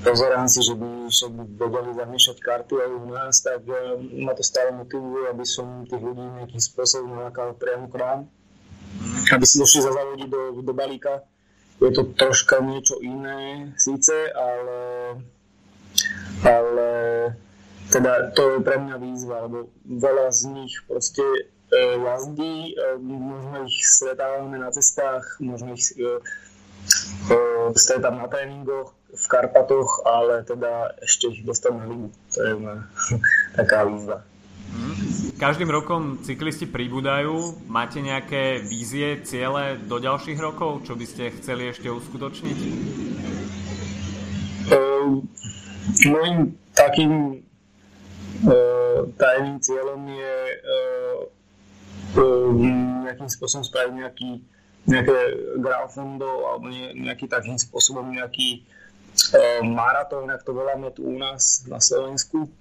pozerám 0.04 0.48
si, 0.48 0.64
že 0.64 0.74
by 0.80 1.12
však 1.12 1.32
vedeli 1.60 1.92
zamiešať 1.92 2.38
karty 2.40 2.74
aj 2.80 2.92
u 2.96 3.06
nás, 3.12 3.36
tak 3.44 3.62
uh, 3.68 4.00
ma 4.24 4.32
to 4.34 4.44
stále 4.44 4.72
motivuje, 4.74 5.28
aby 5.30 5.46
som 5.46 5.84
tých 5.86 6.02
ľudí 6.02 6.24
nejakým 6.24 6.62
spôsobom 6.64 7.20
nalákal 7.20 7.54
priamo 7.60 7.92
k 7.92 7.96
nám, 8.00 8.20
aby 9.36 9.46
si 9.46 9.60
došli 9.60 9.84
zazavodiť 9.84 10.28
do, 10.32 10.42
do 10.64 10.74
balíka. 10.74 11.24
Je 11.84 11.92
to 11.92 12.08
troška 12.16 12.64
niečo 12.64 13.04
iné 13.04 13.72
síce, 13.76 14.16
ale, 14.32 14.80
ale 16.48 16.90
teda 17.92 18.32
to 18.32 18.56
je 18.56 18.60
pre 18.64 18.80
mňa 18.80 18.96
výzva, 18.98 19.46
lebo 19.46 19.68
veľa 19.84 20.32
z 20.32 20.42
nich 20.56 20.74
proste 20.88 21.22
e, 21.22 21.42
jazdí, 22.00 22.74
e, 22.74 22.96
možno 23.04 23.68
ich 23.68 23.80
stretávame 23.84 24.56
na 24.56 24.72
cestách, 24.72 25.38
možno 25.44 25.76
ich 25.76 25.84
e, 26.00 26.24
e, 27.30 27.38
stretám 27.76 28.24
na 28.24 28.32
tréningoch, 28.32 28.96
v 29.16 29.26
Karpatoch, 29.32 30.04
ale 30.04 30.44
teda 30.44 30.92
ešte 31.00 31.32
ich 31.32 31.42
dostať 31.48 31.72
na 31.72 31.86
ligu. 31.88 32.08
To 32.36 32.40
je 32.44 32.54
moja 32.60 32.82
taká 33.60 33.88
výzva. 33.88 34.18
Každým 35.36 35.68
rokom 35.68 36.24
cyklisti 36.24 36.64
pribúdajú. 36.66 37.68
Máte 37.68 38.00
nejaké 38.00 38.64
vízie, 38.64 39.20
ciele 39.28 39.76
do 39.84 40.00
ďalších 40.00 40.40
rokov, 40.40 40.88
čo 40.88 40.96
by 40.96 41.06
ste 41.06 41.36
chceli 41.36 41.70
ešte 41.70 41.92
uskutočniť? 41.92 42.60
Uh, 44.66 45.22
môjim 46.10 46.56
takým 46.74 47.44
uh, 48.48 49.06
tajným 49.20 49.58
cieľom 49.62 50.02
je 50.10 50.38
uh, 50.66 51.20
uh, 52.18 52.50
nejakým 53.06 53.30
spôsobom 53.30 53.62
spraviť 53.62 53.94
nejaký 53.94 54.30
nejaké 54.86 55.18
grafondov 55.58 56.46
alebo 56.46 56.70
nejaký 56.94 57.26
takým 57.26 57.58
spôsobom 57.58 58.06
nejaký 58.14 58.62
E, 59.16 59.64
maratón, 59.64 60.28
ak 60.28 60.44
to 60.44 60.52
voláme 60.52 60.92
tu 60.92 61.08
u 61.08 61.16
nás 61.16 61.64
na 61.72 61.80
Slovensku. 61.80 62.52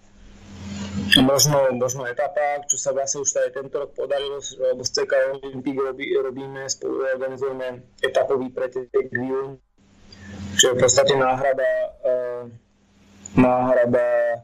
Možno, 1.22 1.58
možno 1.74 2.06
etapa, 2.06 2.62
čo 2.70 2.78
sa 2.78 2.94
vlastne 2.94 3.22
už 3.22 3.34
aj 3.38 3.50
tento 3.54 3.82
rok 3.82 3.90
podarilo, 3.98 4.38
lebo 4.38 4.82
z 4.86 4.90
CK 4.94 5.12
Olympic 5.42 5.74
robí, 5.74 6.06
robíme, 6.14 6.66
spolu 6.70 7.02
organizujeme 7.02 7.82
etapový 8.02 8.50
pretek 8.50 8.90
v 9.10 9.58
čo 10.54 10.70
je 10.70 10.74
v 10.78 10.80
podstate 10.86 11.14
náhrada, 11.18 11.70
uh, 12.06 12.42
náhrada 13.34 14.38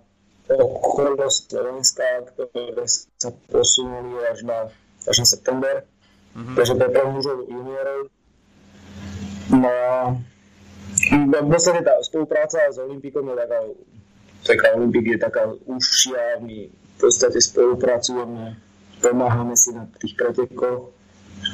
okolo 0.50 1.14
Slovenska, 1.30 2.26
ktoré 2.34 2.82
sa 2.90 3.30
posunuli 3.46 4.18
až 4.26 4.42
na, 4.42 4.58
až 5.06 5.16
na 5.22 5.26
september. 5.26 5.86
Mm-hmm. 6.34 6.54
Takže 6.58 6.72
to 6.74 6.82
je 6.82 6.90
pre 6.90 7.04
mužov 7.06 7.38
juniorov. 7.46 8.00
No 9.50 9.70
a 9.70 9.94
v 11.10 11.48
podstate 11.50 11.86
tá 11.86 11.94
spolupráca 12.02 12.58
s 12.70 12.78
Olympikom 12.78 13.26
je 13.30 13.34
taká, 13.38 13.58
taká 14.44 14.76
Olympik 14.76 15.06
je 15.06 15.18
taká 15.18 15.42
užšia, 15.66 16.40
my 16.40 16.68
v 16.70 16.96
podstate 17.00 17.40
spolupracujeme 17.40 18.56
pomáhame 19.00 19.56
si 19.56 19.72
na 19.72 19.88
tých 19.96 20.12
pretekoch, 20.14 20.92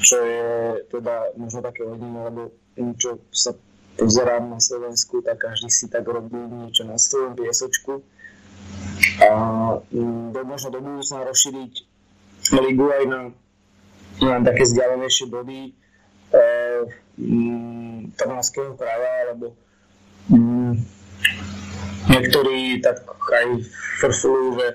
čo 0.03 0.17
je 0.19 0.47
teda 0.91 1.31
možno 1.39 1.63
také 1.63 1.87
hodiny, 1.87 2.19
lebo 2.27 2.51
čo 2.99 3.23
sa 3.31 3.55
pozerám 3.97 4.51
na 4.51 4.61
Slovensku, 4.61 5.23
tak 5.23 5.41
každý 5.41 5.71
si 5.71 5.87
tak 5.89 6.05
robí 6.05 6.37
niečo 6.37 6.85
na 6.85 6.99
svojom 7.01 7.39
piesočku. 7.39 8.03
A 9.23 9.31
mm, 9.89 10.37
do, 10.37 10.41
možno 10.45 10.69
do 10.75 10.81
budúcna 10.83 11.25
rozšíriť 11.25 11.73
ligu 12.61 12.87
aj 12.91 13.05
na, 13.09 13.21
na 14.21 14.37
také 14.45 14.69
vzdialenejšie 14.69 15.27
body 15.31 15.61
e, 15.65 15.73
Trnavského 18.17 18.77
kraja, 18.77 19.13
alebo 19.31 19.57
niektorí 22.09 22.81
tak 22.83 23.03
aj 23.07 23.47
frflujú, 24.03 24.59
že 24.59 24.69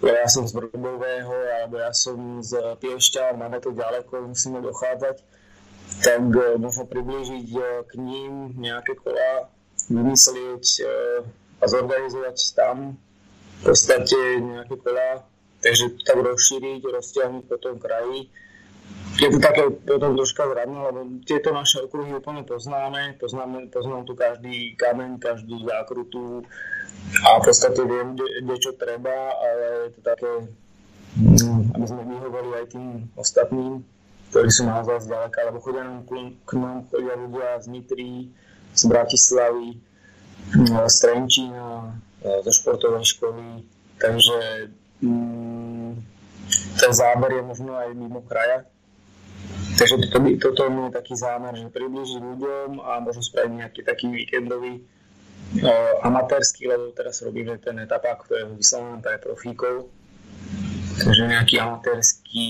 ja 0.00 0.26
som 0.32 0.48
z 0.48 0.56
Vrbového, 0.56 1.34
alebo 1.60 1.76
ja 1.76 1.92
som 1.92 2.40
z 2.40 2.56
Piešťa, 2.80 3.36
máme 3.36 3.60
to 3.60 3.76
ďaleko, 3.76 4.32
musíme 4.32 4.64
dochádzať, 4.64 5.20
tak 6.00 6.22
e, 6.24 6.56
možno 6.56 6.88
priblížiť 6.88 7.48
e, 7.52 7.60
k 7.84 7.92
ním 8.00 8.56
nejaké 8.56 8.96
kola, 8.96 9.52
vymyslieť 9.92 10.64
e, 10.80 10.82
a 11.60 11.64
zorganizovať 11.68 12.36
tam 12.56 12.96
v 13.60 13.62
podstate 13.66 14.40
nejaké 14.40 14.74
kola, 14.80 15.26
takže 15.60 16.00
tak 16.08 16.16
rozšíriť, 16.16 16.80
roztiahnuť 16.80 17.44
po 17.44 17.56
tom 17.60 17.76
kraji. 17.76 18.32
Je 19.20 19.28
to 19.28 19.36
také 19.36 19.68
potom 19.84 20.16
troška 20.16 20.48
zradné, 20.48 20.78
lebo 20.80 21.00
tieto 21.28 21.52
naše 21.52 21.84
okruhy 21.84 22.16
úplne 22.16 22.40
poznáme, 22.40 23.20
poznáme, 23.20 23.68
poznám 23.68 24.08
tu 24.08 24.16
každý 24.16 24.72
kameň, 24.80 25.20
každú 25.20 25.60
zákrutu, 25.60 26.40
a 27.26 27.28
v 27.40 27.44
podstate 27.44 27.80
viem, 27.84 28.14
kde, 28.16 28.56
čo 28.62 28.72
treba, 28.78 29.34
ale 29.34 29.64
je 29.88 29.90
to 29.98 30.00
také, 30.00 30.32
mm, 31.18 31.74
aby 31.74 31.84
sme 31.84 32.02
vyhovali 32.06 32.50
aj 32.62 32.66
tým 32.70 32.86
ostatným, 33.18 33.82
ktorí 34.30 34.48
sú 34.48 34.62
naozaj 34.64 35.10
zďaleka, 35.10 35.38
lebo 35.50 35.58
chodia 35.58 35.84
nám 35.84 36.06
k 36.06 36.52
nám 36.54 36.86
chodia 36.86 37.14
ľudia 37.18 37.48
z 37.60 37.66
Nitry, 37.66 38.30
z 38.78 38.82
Bratislavy, 38.86 39.68
mm, 40.54 40.86
z 40.86 40.96
Trenčína, 41.02 41.98
e, 42.22 42.28
zo 42.46 42.52
športovej 42.54 43.04
školy, 43.04 43.66
takže 43.98 44.70
mm, 45.02 45.90
ten 46.78 46.92
záber 46.94 47.30
je 47.36 47.42
možno 47.42 47.74
aj 47.74 47.90
mimo 47.92 48.22
kraja. 48.22 48.64
Takže 49.80 49.96
toto, 50.12 50.18
toto 50.36 50.60
je 50.68 50.92
taký 50.92 51.14
zámer, 51.16 51.56
že 51.56 51.72
približiť 51.72 52.20
ľuďom 52.20 52.84
a 52.84 53.00
možno 53.00 53.24
spraviť 53.24 53.52
nejaký 53.64 53.80
taký 53.80 54.12
víkendový 54.12 54.84
amatérsky, 56.04 56.68
lebo 56.68 56.92
teraz 56.92 57.24
robíme 57.24 57.56
ten 57.58 57.80
etapák, 57.80 58.22
ktorý 58.22 58.44
je 58.44 58.60
vyslovený 58.60 59.00
pre 59.00 59.16
profíkov. 59.18 59.88
Takže 61.00 61.32
nejaký 61.32 61.56
amatérsky 61.64 62.46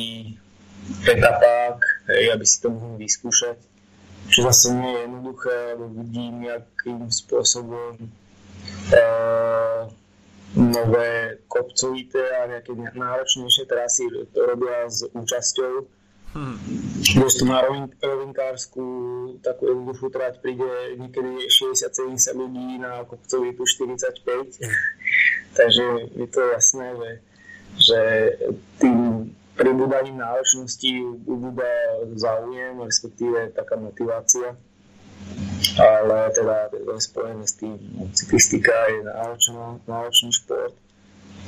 etapák, 1.07 1.79
hej, 2.11 2.35
aby 2.35 2.45
si 2.45 2.57
to 2.59 2.75
mohli 2.75 3.07
vyskúšať. 3.07 3.57
Čo 4.27 4.51
zase 4.51 4.75
nie 4.75 4.91
je 4.91 5.01
jednoduché, 5.07 5.57
lebo 5.75 5.87
vidím, 6.03 6.51
akým 6.51 7.09
spôsobom 7.15 7.95
e, 7.95 8.07
nové 10.59 11.39
kopcovité 11.47 12.43
a 12.43 12.51
nejaké 12.51 12.75
náročnejšie 12.75 13.65
trasy 13.71 14.11
to 14.35 14.41
robia 14.51 14.91
s 14.91 15.07
účasťou 15.15 16.01
Hmm. 16.31 16.55
Kdežto 17.11 17.43
na 17.43 17.59
rovin, 17.67 17.91
rovinkárskú 17.99 18.87
takú 19.43 19.67
jednoduchú 19.67 20.15
trať 20.15 20.39
príde 20.39 20.95
niekedy 20.95 21.51
60-70 21.51 22.39
ľudí 22.39 22.79
na 22.79 23.03
kopcovi 23.03 23.51
tu 23.59 23.67
45. 23.67 24.63
Takže 25.59 25.85
je 26.15 26.27
to 26.31 26.41
jasné, 26.55 26.87
že, 26.95 27.11
že 27.83 28.01
tým 28.79 29.27
pribúdaním 29.59 30.23
náročnosti 30.23 31.03
ubúda 31.27 31.67
záujem, 32.15 32.79
respektíve 32.79 33.59
taká 33.59 33.75
motivácia. 33.75 34.55
Ale 35.77 36.33
teda 36.33 36.73
spojené 36.97 37.45
s 37.45 37.55
tým, 37.59 37.77
cyklistika 38.17 38.73
je 38.89 39.05
náročný, 39.05 39.83
náročný 39.85 40.31
šport, 40.33 40.73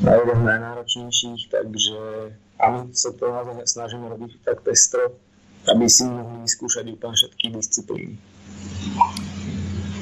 na 0.02 0.18
jeden 0.18 0.38
najnáročnejších, 0.44 1.48
takže 1.48 2.00
a 2.62 2.64
my 2.70 2.78
sa 2.94 3.10
to 3.14 3.24
naozaj 3.26 3.66
snažíme 3.66 4.06
robiť 4.06 4.44
tak 4.46 4.62
pestro, 4.62 5.14
aby 5.70 5.86
si 5.86 6.02
mohli 6.06 6.42
vyskúšať 6.42 6.84
úplne 6.90 7.14
všetky 7.14 7.46
disciplíny. 7.54 8.14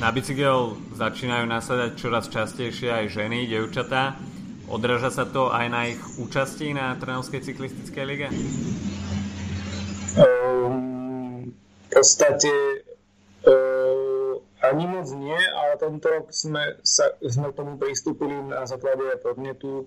Na 0.00 0.08
bicykel 0.08 0.80
začínajú 0.96 1.44
nasadať 1.44 1.90
čoraz 2.00 2.32
častejšie 2.32 2.88
aj 2.88 3.06
ženy, 3.12 3.44
devčatá. 3.44 4.16
Odráža 4.70 5.12
sa 5.12 5.28
to 5.28 5.52
aj 5.52 5.66
na 5.68 5.92
ich 5.92 6.00
účasti 6.16 6.72
na 6.72 6.96
Trnavskej 6.96 7.42
cyklistickej 7.44 8.04
lige? 8.06 8.28
Um, 10.16 11.52
v 11.52 11.88
podstate 11.90 12.52
um, 13.44 14.40
ani 14.64 14.84
moc 14.88 15.10
nie, 15.12 15.36
ale 15.36 15.76
tento 15.76 16.06
rok 16.08 16.32
sme, 16.32 16.80
sa, 16.80 17.12
sme 17.20 17.52
k 17.52 17.58
tomu 17.58 17.76
pristúpili 17.76 18.40
na 18.40 18.64
základe 18.64 19.04
podnetu 19.20 19.84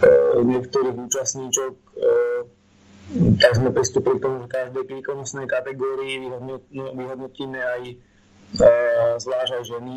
E, 0.00 0.08
niektorých 0.48 0.96
účastníčok, 0.96 1.74
tak 3.10 3.58
sme 3.58 3.74
pristúpili 3.74 4.22
k 4.22 4.24
tomu, 4.24 4.46
že 4.46 4.54
každej 4.54 4.84
výkonnostnej 4.86 5.46
kategórii 5.50 6.22
vyhodnotíme 6.70 7.58
aj 7.58 7.82
e, 7.90 7.94
zvlášť 9.18 9.52
aj 9.58 9.64
ženy. 9.66 9.96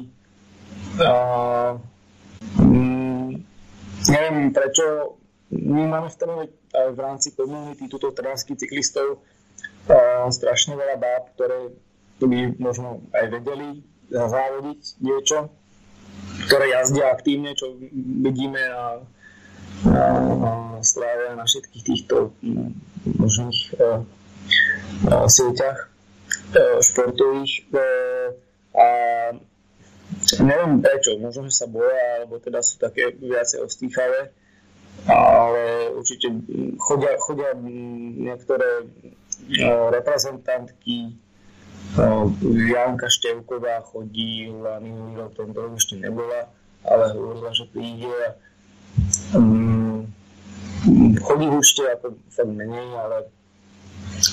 Mm, 2.58 3.45
neviem 4.10 4.38
prečo, 4.49 5.17
my 5.54 5.84
máme 5.86 6.10
v 6.10 6.17
aj 6.73 6.89
v 6.97 6.99
rámci 6.99 7.30
komunity 7.38 7.86
túto 7.86 8.10
tránskych 8.10 8.58
cyklistov 8.58 9.21
strašne 10.34 10.73
veľa 10.73 10.97
báb, 10.97 11.23
ktoré 11.38 11.69
by 12.23 12.56
možno 12.58 13.04
aj 13.13 13.26
vedeli 13.30 13.84
závodiť 14.10 14.82
niečo, 15.04 15.52
ktoré 16.47 16.71
jazdia 16.71 17.12
aktívne, 17.12 17.54
čo 17.54 17.78
vidíme 18.23 18.63
na 19.84 20.82
strávia 20.84 21.36
na 21.36 21.43
všetkých 21.43 21.84
týchto 21.84 22.32
mm, 22.39 22.92
možných 23.06 23.60
e, 23.72 23.76
e, 23.76 23.88
sieťach 25.28 25.80
e, 25.80 25.88
športových 26.82 27.68
a 28.74 28.88
neviem 30.42 30.82
prečo, 30.82 31.20
možno, 31.22 31.46
že 31.46 31.54
sa 31.54 31.68
boja, 31.70 32.22
alebo 32.22 32.42
teda 32.42 32.66
sú 32.66 32.82
také 32.82 33.13
viacej 33.13 33.62
ostýchavé, 33.62 34.34
ale 35.06 35.94
určite 35.94 36.34
chodia, 36.82 37.13
chodia 37.22 37.54
niektoré 37.58 38.89
reprezentantky, 39.94 41.13
Janka 42.74 43.06
Števková 43.13 43.86
chodí, 43.86 44.50
minulý 44.82 45.22
rok 45.22 45.38
tento 45.38 45.62
ešte 45.78 46.02
nebola, 46.02 46.50
ale 46.82 47.13
hovorila, 47.13 47.54
že 47.54 47.70
príde 47.70 48.10
a 48.10 48.34
Um, 49.34 49.83
chodí 51.21 51.47
ešte 51.60 51.84
ako 51.93 52.17
fakt 52.32 52.54
menej, 52.54 52.88
ale 52.95 53.17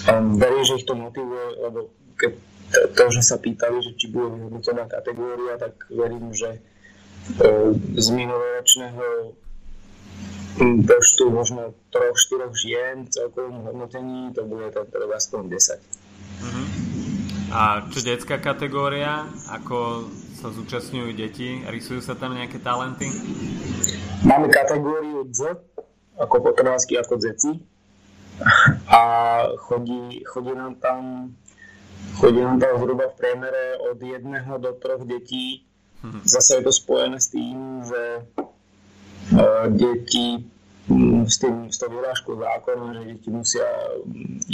um, 0.09 0.38
verím, 0.40 0.64
že 0.64 0.79
ich 0.81 0.87
to 0.88 0.95
motivuje, 0.97 1.47
lebo 1.61 1.79
keď 2.16 2.33
to, 2.71 2.79
to, 2.95 3.05
že 3.11 3.23
sa 3.27 3.37
pýtali, 3.37 3.83
že 3.83 3.99
či 3.99 4.07
bude 4.09 4.31
vyhodnotená 4.38 4.87
kategória, 4.87 5.59
tak 5.59 5.75
verím, 5.90 6.31
že 6.31 6.62
uh, 7.43 7.75
z 7.99 8.07
minuloročného 8.14 9.35
počtu 10.61 11.31
možno 11.31 11.73
3-4 11.95 12.53
žien 12.59 12.97
v 13.07 13.11
celkovom 13.11 13.64
hodnotení, 13.64 14.35
to 14.35 14.45
bude 14.45 14.75
tento 14.75 14.97
rok 14.99 15.16
aspoň 15.16 15.43
10. 15.47 15.81
Uh-huh. 16.40 16.66
A 17.51 17.61
čo 17.90 17.99
detská 18.03 18.38
kategória? 18.38 19.27
Ako 19.51 20.07
sa 20.38 20.55
zúčastňujú 20.55 21.11
deti? 21.19 21.62
Rysujú 21.66 22.01
sa 22.03 22.14
tam 22.14 22.38
nejaké 22.38 22.62
talenty? 22.62 23.11
Máme 24.23 24.53
kategóriu 24.53 25.27
Z, 25.33 25.59
ako 26.18 26.35
po 26.40 26.51
ako 26.99 27.14
dzeci. 27.16 27.51
A 28.88 29.01
chodí, 29.61 30.25
chodí 30.25 30.53
nám 30.57 30.81
tam 30.81 31.31
chodí 32.16 32.40
nám 32.40 32.61
tam 32.61 32.81
zhruba 32.81 33.12
v 33.12 33.18
priemere 33.20 33.77
od 33.92 34.01
jedného 34.01 34.59
do 34.59 34.73
troch 34.73 35.05
detí. 35.05 35.68
Mhm. 36.03 36.25
Zase 36.25 36.57
je 36.59 36.62
to 36.64 36.73
spojené 36.73 37.20
s 37.20 37.29
tým, 37.29 37.85
že 37.85 38.03
uh, 39.37 39.68
deti 39.68 40.49
s, 41.27 41.38
tým, 41.38 41.70
s 41.70 41.79
tou 41.79 41.87
vyrážkou 41.87 42.35
zákona, 42.35 42.99
že 42.99 43.03
deti 43.14 43.29
musia 43.31 43.62
mm, 44.03 44.51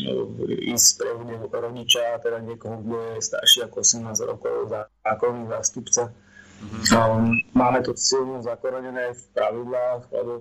ísť 0.75 0.85
sprevne 0.85 1.41
rodiča, 1.49 2.21
teda 2.21 2.45
niekoho, 2.45 2.85
kto 2.85 2.97
je 3.17 3.25
starší 3.25 3.59
ako 3.65 3.77
18 3.81 4.29
rokov, 4.29 4.55
zákonný 4.69 5.49
zástupca. 5.49 6.13
Mm-hmm. 6.57 7.57
Máme 7.57 7.79
to 7.85 7.97
silno 7.97 8.45
zakorenené 8.45 9.17
v 9.17 9.23
pravidlách, 9.33 10.03
lebo 10.13 10.33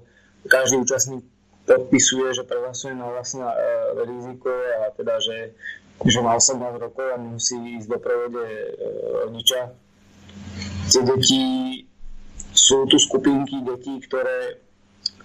každý 0.47 0.81
účastník 0.81 1.23
podpisuje, 1.65 2.34
že 2.34 2.45
prehlasuje 2.45 2.93
na 2.93 3.10
vlastné 3.10 3.41
e, 3.41 3.55
riziko 4.05 4.53
a 4.53 4.93
teda, 4.93 5.17
že, 5.17 5.38
že 6.05 6.19
má 6.21 6.38
18 6.38 6.62
rokov 6.77 7.05
a 7.10 7.17
musí 7.17 7.58
ísť 7.81 7.88
do 7.89 7.97
prevode 7.97 8.45
e, 8.45 8.69
rodiča. 9.25 9.73
Tie 10.93 11.01
deti 11.01 11.41
sú 12.53 12.86
tu 12.86 13.01
skupinky 13.01 13.65
detí, 13.65 13.97
ktoré 14.05 14.65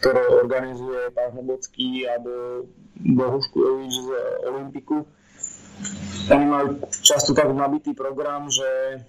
ktoré 0.01 0.25
organizuje 0.41 1.13
pán 1.13 1.37
Hlobocký 1.37 2.09
alebo 2.09 2.65
Bohuškovič 2.97 3.93
z 3.93 4.09
Olympiku. 4.49 5.05
Oni 6.33 6.47
majú 6.49 6.81
často 7.05 7.37
tak 7.37 7.53
nabitý 7.53 7.93
program, 7.93 8.49
že, 8.49 9.05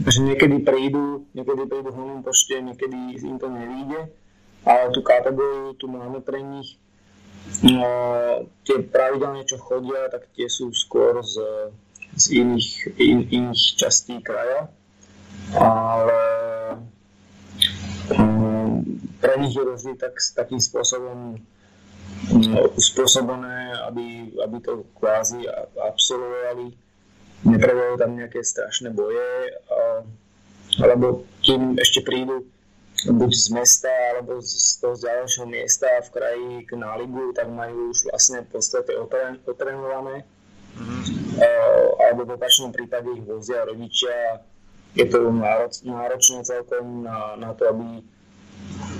že 0.00 0.20
niekedy 0.24 0.64
prídu, 0.64 1.28
niekedy 1.36 1.68
prídu 1.68 1.92
v 1.92 2.24
pošte, 2.24 2.56
niekedy 2.64 3.20
im 3.20 3.36
to 3.36 3.48
nevíde, 3.52 4.08
ale 4.66 4.90
tú 4.90 5.00
kategóriu 5.00 5.78
tu 5.78 5.86
máme 5.86 6.18
pre 6.18 6.42
nich. 6.42 6.74
No, 7.62 7.86
tie 8.66 8.82
pravidelne, 8.82 9.46
čo 9.46 9.62
chodia, 9.62 10.10
tak 10.10 10.26
tie 10.34 10.50
sú 10.50 10.74
skôr 10.74 11.22
z, 11.22 11.38
z 12.18 12.42
iných, 12.42 12.98
in, 12.98 13.20
iných 13.30 13.78
častí 13.78 14.18
kraja, 14.18 14.66
ale 15.54 16.22
um, 18.18 18.82
pre 19.22 19.38
nich 19.38 19.54
je 19.54 19.62
rozdiel 19.62 19.94
tak, 19.94 20.18
takým 20.18 20.58
spôsobom 20.58 21.38
uspôsobené, 22.74 23.78
aby, 23.86 24.34
aby 24.42 24.56
to 24.58 24.82
kvázi 24.98 25.46
absolvovali. 25.78 26.74
Neprebiehajú 27.46 27.96
tam 28.02 28.18
nejaké 28.18 28.42
strašné 28.42 28.90
boje, 28.90 29.54
a, 29.70 30.02
alebo 30.82 31.22
kým 31.46 31.78
ešte 31.78 32.02
prídu 32.02 32.42
buď 33.12 33.30
z 33.34 33.48
mesta 33.54 33.92
alebo 34.14 34.42
z 34.42 34.80
toho 34.82 34.96
ďalšieho 34.98 35.46
miesta 35.46 35.86
v 36.06 36.08
kraji 36.10 36.50
k 36.66 36.70
náligu, 36.74 37.34
tak 37.36 37.46
majú 37.50 37.94
už 37.94 38.10
vlastne 38.10 38.42
v 38.42 38.48
podstate 38.50 38.92
otrenované. 39.46 40.26
Mm-hmm. 40.76 41.40
alebo 42.04 42.28
v 42.28 42.36
opačnom 42.36 42.68
prípade 42.68 43.08
ich 43.16 43.24
vozia 43.24 43.64
rodičia. 43.64 44.44
Je 44.92 45.08
to 45.08 45.32
náročné 45.84 46.44
celkom 46.44 47.04
na, 47.04 47.32
na 47.40 47.56
to, 47.56 47.68
aby 47.72 48.04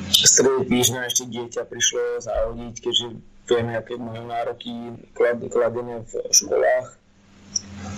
strede 0.09 0.69
týždňa 0.73 1.01
ešte 1.09 1.25
dieťa 1.29 1.62
prišlo 1.69 2.25
zahodiť, 2.25 2.75
keďže 2.81 3.07
vieme, 3.49 3.73
aké 3.77 4.01
majú 4.01 4.25
nároky 4.25 4.73
kladené 5.53 6.05
v 6.05 6.12
školách. 6.33 6.88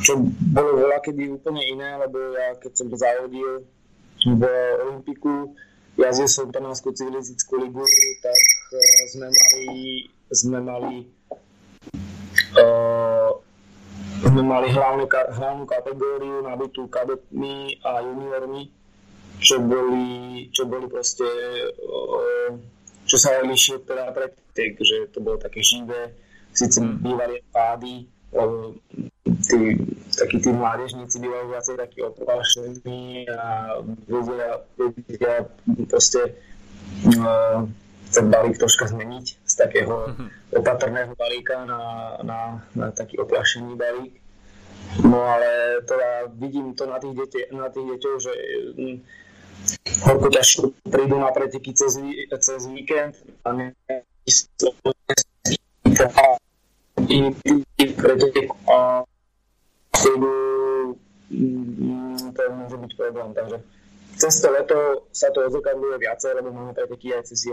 Čo 0.02 0.26
bolo 0.54 0.78
veľa 0.78 0.98
kedy 1.02 1.38
úplne 1.38 1.62
iné, 1.62 1.98
lebo 1.98 2.18
ja 2.34 2.54
keď 2.58 2.72
som 2.74 2.86
zahodil 2.94 3.66
v 4.26 4.42
Olympiku, 4.86 5.54
jazdil 5.98 6.28
som 6.30 6.48
Trnavskú 6.48 6.94
civilistickú 6.94 7.58
ligu, 7.58 7.84
tak 8.22 8.40
uh, 8.72 9.02
sme 9.10 9.26
mali, 9.28 9.68
sme 10.30 10.58
mali 10.62 10.94
uh, 12.56 13.30
sme 14.18 14.42
mali 14.42 14.68
hlavnú, 14.70 15.04
hlavnú 15.10 15.64
kategóriu 15.66 16.42
nabitú 16.42 16.86
kadetmi 16.90 17.82
a 17.82 18.02
juniormi 18.02 18.78
čo 19.38 19.62
boli, 19.62 20.46
čo 20.50 20.66
boli 20.66 20.86
proste, 20.90 21.26
čo 23.06 23.16
sa 23.16 23.38
líši 23.42 23.78
od 23.78 23.82
teda 23.86 24.10
predtek, 24.10 24.74
že 24.82 25.08
to 25.14 25.22
bolo 25.22 25.38
také 25.38 25.62
živé, 25.62 26.10
síce 26.50 26.82
mm. 26.82 26.98
bývali 27.00 27.36
pády, 27.54 28.02
lebo 28.34 28.74
tí, 29.44 29.78
takí 30.18 30.36
tí 30.42 30.50
mládežníci 30.50 31.16
bývajú 31.20 31.46
viacej 31.52 31.76
takí 31.78 31.98
oplášení 32.02 33.28
a 33.30 33.78
vedia, 34.08 34.62
vedia 34.78 35.34
proste 35.86 36.38
uh, 37.14 37.62
ten 38.08 38.26
balík 38.32 38.56
troška 38.56 38.88
zmeniť 38.88 39.26
z 39.44 39.54
takého 39.54 40.08
mm-hmm. 40.08 40.28
opatrného 40.58 41.12
balíka 41.14 41.64
na, 41.68 41.80
na, 42.24 42.38
na 42.72 42.86
taký 42.90 43.20
oplašený 43.20 43.76
balík. 43.76 44.14
No 45.04 45.20
ale 45.20 45.84
teda 45.84 46.32
vidím 46.32 46.72
to 46.72 46.88
na 46.88 46.96
tých, 46.96 47.12
dete, 47.12 47.40
na 47.52 47.68
tých 47.68 47.86
deťoch, 47.92 48.18
že 48.24 48.32
horko 50.00 50.28
ťažko 50.32 50.62
prídu 50.88 51.20
na 51.20 51.28
preteky 51.28 51.76
cez, 51.76 52.00
cez 52.40 52.60
víkend 52.72 53.20
a 53.44 53.52
ne 53.52 53.76
pretek 57.98 58.48
a 58.70 59.04
mm, 61.30 62.34
to 62.34 62.40
môže 62.54 62.76
byť 62.76 62.92
problém. 62.94 63.30
Takže 63.34 63.56
cez 64.18 64.34
to 64.42 64.48
leto 64.50 64.78
sa 65.14 65.30
to 65.30 65.46
odzrkadluje 65.46 65.96
viacej, 66.02 66.32
lebo 66.38 66.50
máme 66.50 66.74
preteky 66.74 67.14
aj 67.14 67.30
cez, 67.30 67.46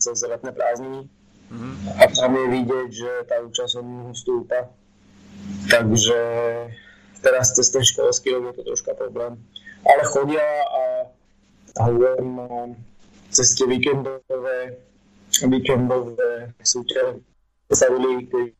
cez 0.00 0.18
letné 0.24 0.52
prázdniny. 0.52 1.08
Mm-hmm. 1.52 1.72
A 2.00 2.02
tam 2.08 2.32
je 2.32 2.46
vidieť, 2.60 2.88
že 2.92 3.12
tá 3.28 3.36
účasť 3.44 3.74
stúpa. 4.16 4.68
Takže 5.68 6.20
teraz 7.20 7.52
cez 7.52 7.68
ten 7.68 7.84
školský 7.84 8.36
rok 8.36 8.52
je 8.52 8.54
to 8.60 8.62
troška 8.72 8.92
problém. 8.96 9.40
Ale 9.84 10.02
chodia 10.08 10.44
a 10.64 10.84
hovorím 11.84 12.38
o 12.38 12.76
ceste 13.28 13.66
víkendové, 13.66 14.78
víkendové 15.42 16.54
súťaže 16.62 17.20
sa 17.74 17.90
keď 17.90 18.54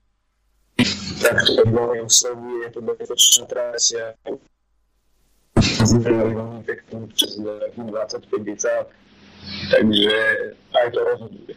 veľmi 1.64 1.98
oslovuje, 2.04 2.68
je 2.68 2.70
to 2.74 2.80
bezpečná 2.84 3.44
trásia. 3.48 4.04
Zbrali 5.84 6.34
veľmi 6.34 6.62
peknú 6.66 7.08
čas 7.14 7.38
25 7.40 8.28
10 8.30 9.04
takže 9.70 10.16
aj 10.72 10.86
to 10.92 11.00
rozhoduje. 11.04 11.54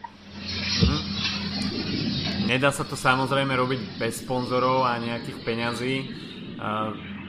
Nedá 2.47 2.71
sa 2.71 2.87
to 2.87 2.95
samozrejme 2.95 3.51
robiť 3.51 3.99
bez 3.99 4.23
sponzorov 4.23 4.87
a 4.87 4.95
nejakých 4.99 5.37
peňazí. 5.43 5.95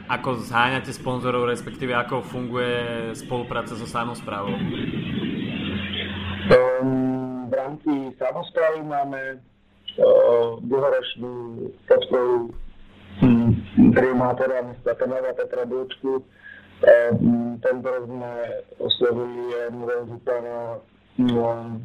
Ako 0.09 0.41
zháňate 0.41 0.95
sponzorov, 0.95 1.51
respektíve 1.51 1.93
ako 1.93 2.25
funguje 2.25 3.13
spolupráca 3.19 3.77
so 3.77 3.85
samozprávou? 3.85 4.57
Um, 6.49 7.45
v 7.51 7.53
rámci 7.53 7.93
samozprávy 8.17 8.81
máme 8.89 9.43
dlhoročnú 10.67 11.33
podporu 11.89 12.53
primátora 13.95 14.63
mesta 14.63 14.95
Trnava 14.95 15.33
Petra 15.35 15.65
Búčku. 15.65 16.23
Um, 16.79 17.59
tento 17.59 17.91
rok 17.91 18.07
sme 18.07 18.33
oslovili 18.79 19.51
nového 19.75 20.07
župana 20.15 20.79
um, 21.19 21.83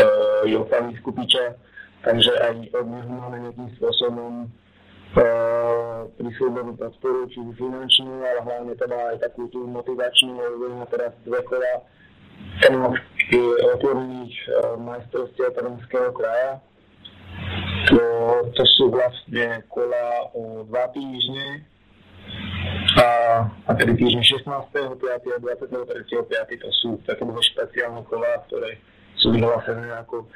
uh, 0.00 0.42
Jofana 0.48 0.88
Skupiča, 0.96 1.52
takže 2.00 2.32
aj 2.48 2.72
od 2.72 2.86
neho 2.88 3.10
máme 3.12 3.36
nejakým 3.44 3.68
spôsobom 3.76 4.48
prislúbenú 6.16 6.76
podporu, 6.76 7.28
či 7.32 7.40
finančnú, 7.56 8.12
ale 8.20 8.40
hlavne 8.44 8.72
teda 8.76 8.96
aj 9.12 9.16
takú 9.24 9.48
tú 9.48 9.64
motivačnú, 9.64 10.36
lebo 10.36 10.84
teraz 10.92 11.16
dve 11.24 11.40
kola 11.48 11.80
otvorených 13.72 14.34
majstrovstiev 14.84 15.56
Trnského 15.56 16.12
kraja. 16.12 16.60
To, 17.86 18.00
to 18.52 18.62
sú 18.76 18.90
vlastne 18.90 19.62
kola 19.70 20.34
o 20.34 20.66
dva 20.66 20.90
týždne 20.90 21.62
a, 22.98 23.06
a 23.68 23.70
tedy 23.78 23.94
týždň 23.94 24.20
16. 24.20 24.44
5. 24.44 24.98
a 25.06 25.38
23. 25.38 25.70
5. 26.04 26.64
to 26.64 26.70
sú 26.82 26.88
také 27.06 27.22
dve 27.22 27.42
špeciálne 27.54 28.02
kola, 28.10 28.42
ktoré 28.50 28.82
sú 29.22 29.30
vyhlásené 29.30 29.94
ako 30.02 30.26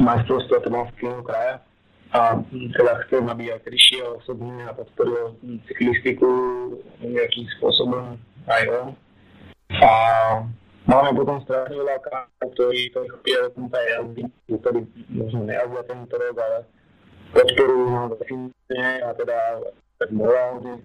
majstrovstvo 0.00 0.56
Trnského 0.64 1.20
kraja 1.26 1.60
a 2.08 2.40
teda 2.48 2.92
chcem, 3.04 3.24
aby 3.28 3.52
aj 3.52 3.60
prišiel 3.68 4.16
osobne 4.16 4.64
a 4.64 4.72
podporil 4.72 5.36
cyklistiku 5.68 6.28
nejakým 7.04 7.44
spôsobom 7.58 8.16
aj 8.48 8.64
on. 8.80 8.88
A 9.76 9.92
máme 10.88 11.12
potom 11.12 11.44
strašne 11.44 11.76
veľa 11.76 12.00
kámov, 12.00 12.48
ktorí, 12.56 12.88
ktorí 12.96 13.06
chopia 13.12 13.38
do 13.44 13.50
tomto 13.52 13.76
jazdy, 13.76 14.22
ktorí 14.48 14.80
možno 15.12 15.40
nejazdia 15.44 15.82
tento 15.84 16.14
rok, 16.16 16.36
ale 16.40 16.58
podporujú 17.34 17.86
ho 17.92 18.02
definitívne 18.16 18.88
a 19.04 19.08
teda 19.16 19.38
tak 19.98 20.10
morálne. 20.14 20.80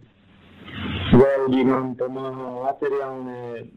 Veľa 1.13 1.37
ľudí 1.45 1.61
nám 1.69 1.93
pomáha 1.99 2.73
materiálne, 2.73 3.67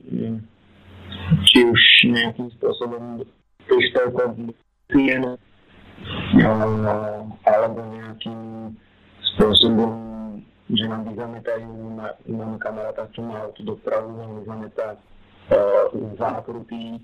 či 1.44 1.58
už 1.66 1.82
nejakým 2.08 2.48
spôsobom 2.56 3.26
príspevkom 3.66 4.54
cien, 4.94 5.36
alebo 7.44 7.80
nejakým 7.90 8.40
spôsobom, 9.34 9.92
že 10.70 10.84
nám 10.86 11.04
vyzametajú, 11.10 11.68
máme 12.30 12.56
kamaráta, 12.62 13.10
čo 13.12 13.26
má 13.26 13.50
tú 13.58 13.66
dopravu, 13.66 14.14
nám 14.14 14.30
vyzametá 14.40 14.88
zákrutý, 16.16 17.02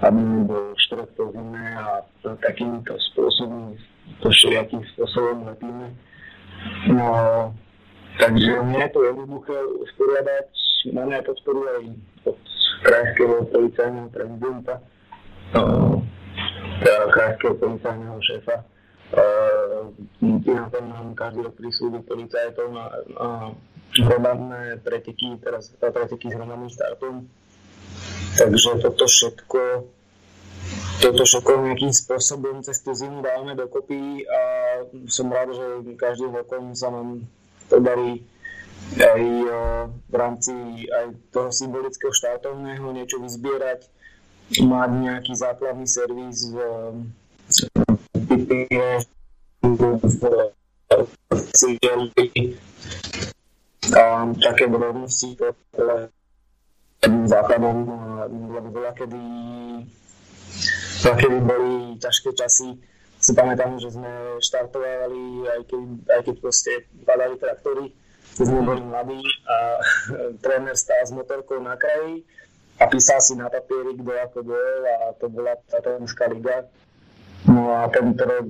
aby 0.00 0.20
nebol 0.20 0.74
štret 0.80 1.10
po 1.18 1.30
zime 1.34 1.66
a 1.76 2.02
takýmto 2.42 2.94
spôsobom, 3.12 3.74
to 4.22 4.28
všelijakým 4.30 4.82
spôsobom 4.94 5.46
lepíme. 5.46 5.86
No, 6.90 7.08
takže 8.18 8.52
nie 8.66 8.82
je 8.82 8.90
to 8.90 9.00
jednoduché 9.04 9.56
usporiadať, 9.86 10.48
máme 10.92 11.12
aj 11.20 11.24
podporu 11.26 11.60
aj 11.68 11.80
od 12.26 12.38
krajského 12.82 13.34
policajného 13.50 14.08
prezidenta. 14.10 14.74
No, 15.54 16.02
krajského 17.12 17.54
policajného 17.56 18.18
šéfa. 18.22 18.56
Tom 20.66 20.84
nám 20.90 21.14
každý 21.14 21.46
rok 21.46 21.54
prislúbi 21.54 22.02
policajtov 22.02 22.74
na, 22.74 22.90
hromadné 24.02 24.82
preteky, 24.82 25.38
teraz 25.38 25.70
preteky 25.78 26.28
s 26.28 26.34
hromadným 26.34 26.68
startom. 26.68 27.24
Takže 28.36 28.82
toto 28.82 29.06
všetko, 29.08 29.60
toto 31.00 31.22
všetko 31.22 31.50
nejakým 31.70 31.92
spôsobom 31.92 32.64
cez 32.64 32.80
tú 32.80 32.96
zimu 32.96 33.20
dávame 33.20 33.56
dokopy 33.56 34.24
a 34.24 34.40
som 35.10 35.28
rád, 35.28 35.52
že 35.52 35.96
každým 35.96 36.32
rokom 36.32 36.72
sa 36.72 36.88
nám 36.88 37.24
podarí 37.68 38.24
aj 38.94 39.22
v 40.06 40.14
rámci 40.14 40.52
aj 40.86 41.06
toho 41.34 41.50
symbolického 41.50 42.14
štartovného 42.14 42.86
niečo 42.94 43.18
vyzbierať, 43.18 43.88
mať 44.62 44.90
nejaký 44.94 45.32
základný 45.34 45.86
servis 45.90 46.46
v, 46.54 46.56
a 53.96 54.26
také 54.42 54.66
drobnosti, 54.66 55.34
ktoré 55.38 56.10
základom, 57.26 57.86
lebo 58.54 58.68
veľa 58.70 58.92
kedy, 58.98 59.22
veľa 61.02 61.16
kedy 61.18 61.38
boli 61.44 61.74
ťažké 62.00 62.30
časy, 62.32 62.78
si 63.20 63.30
pamätám, 63.34 63.80
že 63.80 63.90
sme 63.90 64.38
štartovali, 64.38 65.48
aj 65.50 65.60
keď, 65.66 65.82
aj 66.14 66.20
keď 66.30 66.34
proste 66.40 66.72
padali 67.02 67.34
traktory, 67.40 67.84
keď 68.36 68.44
sme 68.44 68.60
boli 68.62 68.82
mladí 68.84 69.22
a 69.48 69.56
tréner 70.44 70.76
stál 70.76 71.02
s 71.04 71.12
motorkou 71.12 71.58
na 71.58 71.74
kraji 71.74 72.22
a 72.76 72.84
písal 72.86 73.20
si 73.24 73.32
na 73.34 73.48
papieri, 73.48 73.96
kto 73.96 74.12
ako 74.12 74.38
bol 74.44 74.80
a 74.84 74.96
to 75.16 75.26
bola 75.32 75.56
tá 75.68 75.80
liga. 76.28 76.68
No 77.46 77.72
a 77.72 77.86
tento 77.88 78.26
rok, 78.26 78.46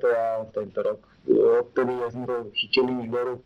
to 0.00 0.06
ja 0.06 0.26
tento 0.54 0.80
rok, 0.80 1.00
odtedy 1.28 1.92
sme 2.14 2.24
to 2.24 2.36
chytili 2.54 2.94
do 3.10 3.20
rúk 3.34 3.42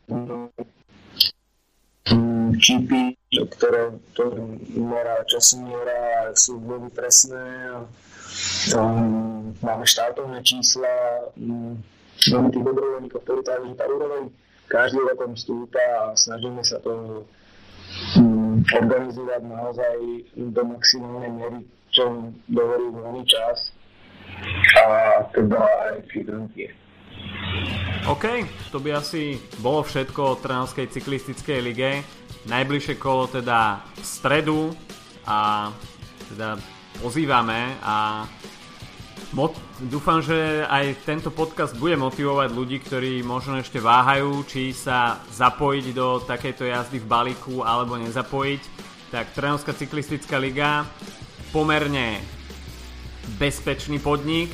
čipy, 2.60 3.16
ktoré 3.32 3.96
to 4.12 4.36
mera 4.76 5.24
časomiera 5.24 6.30
sú 6.36 6.60
veľmi 6.60 6.90
presné. 6.92 7.42
Um, 8.76 9.56
máme 9.62 9.84
štartovné 9.86 10.40
čísla, 10.46 10.88
um, 11.36 11.80
tých 12.20 12.64
dobrovoľníkov, 12.64 13.20
ktorí 13.24 13.40
tá 13.46 13.84
úroveň 13.88 14.28
každý 14.70 15.00
rokom 15.02 15.34
stúpa 15.34 15.80
a 15.80 16.14
snažíme 16.14 16.62
sa 16.62 16.78
to 16.84 17.24
um, 18.20 18.62
organizovať 18.76 19.42
naozaj 19.42 19.96
do 20.36 20.62
maximálnej 20.62 21.32
miery, 21.32 21.60
čo 21.90 22.30
dovolí 22.46 22.86
voľný 22.94 23.24
čas 23.26 23.74
a 24.78 25.26
teda 25.34 25.58
aj 25.58 25.96
financie. 26.06 26.70
OK, 28.08 28.46
to 28.72 28.80
by 28.80 28.96
asi 28.96 29.36
bolo 29.60 29.84
všetko 29.84 30.20
o 30.22 30.38
Trnavskej 30.40 30.88
cyklistickej 30.88 31.58
lige. 31.60 31.90
Najbližšie 32.48 32.96
kolo 32.96 33.28
teda 33.28 33.84
v 34.00 34.04
stredu 34.06 34.60
a 35.28 35.68
teda 36.32 36.56
pozývame 37.00 37.80
a 37.80 38.28
Mot- 39.30 39.54
dúfam, 39.78 40.18
že 40.18 40.66
aj 40.66 41.06
tento 41.06 41.30
podcast 41.30 41.78
bude 41.78 41.94
motivovať 41.94 42.50
ľudí, 42.50 42.82
ktorí 42.82 43.22
možno 43.22 43.62
ešte 43.62 43.78
váhajú, 43.78 44.42
či 44.42 44.74
sa 44.74 45.22
zapojiť 45.30 45.86
do 45.94 46.18
takejto 46.26 46.66
jazdy 46.66 46.98
v 46.98 47.06
balíku 47.06 47.62
alebo 47.62 47.94
nezapojiť. 47.94 48.62
Tak 49.14 49.30
Trnavská 49.30 49.70
cyklistická 49.70 50.34
liga 50.34 50.82
pomerne 51.54 52.18
bezpečný 53.38 54.02
podnik 54.02 54.50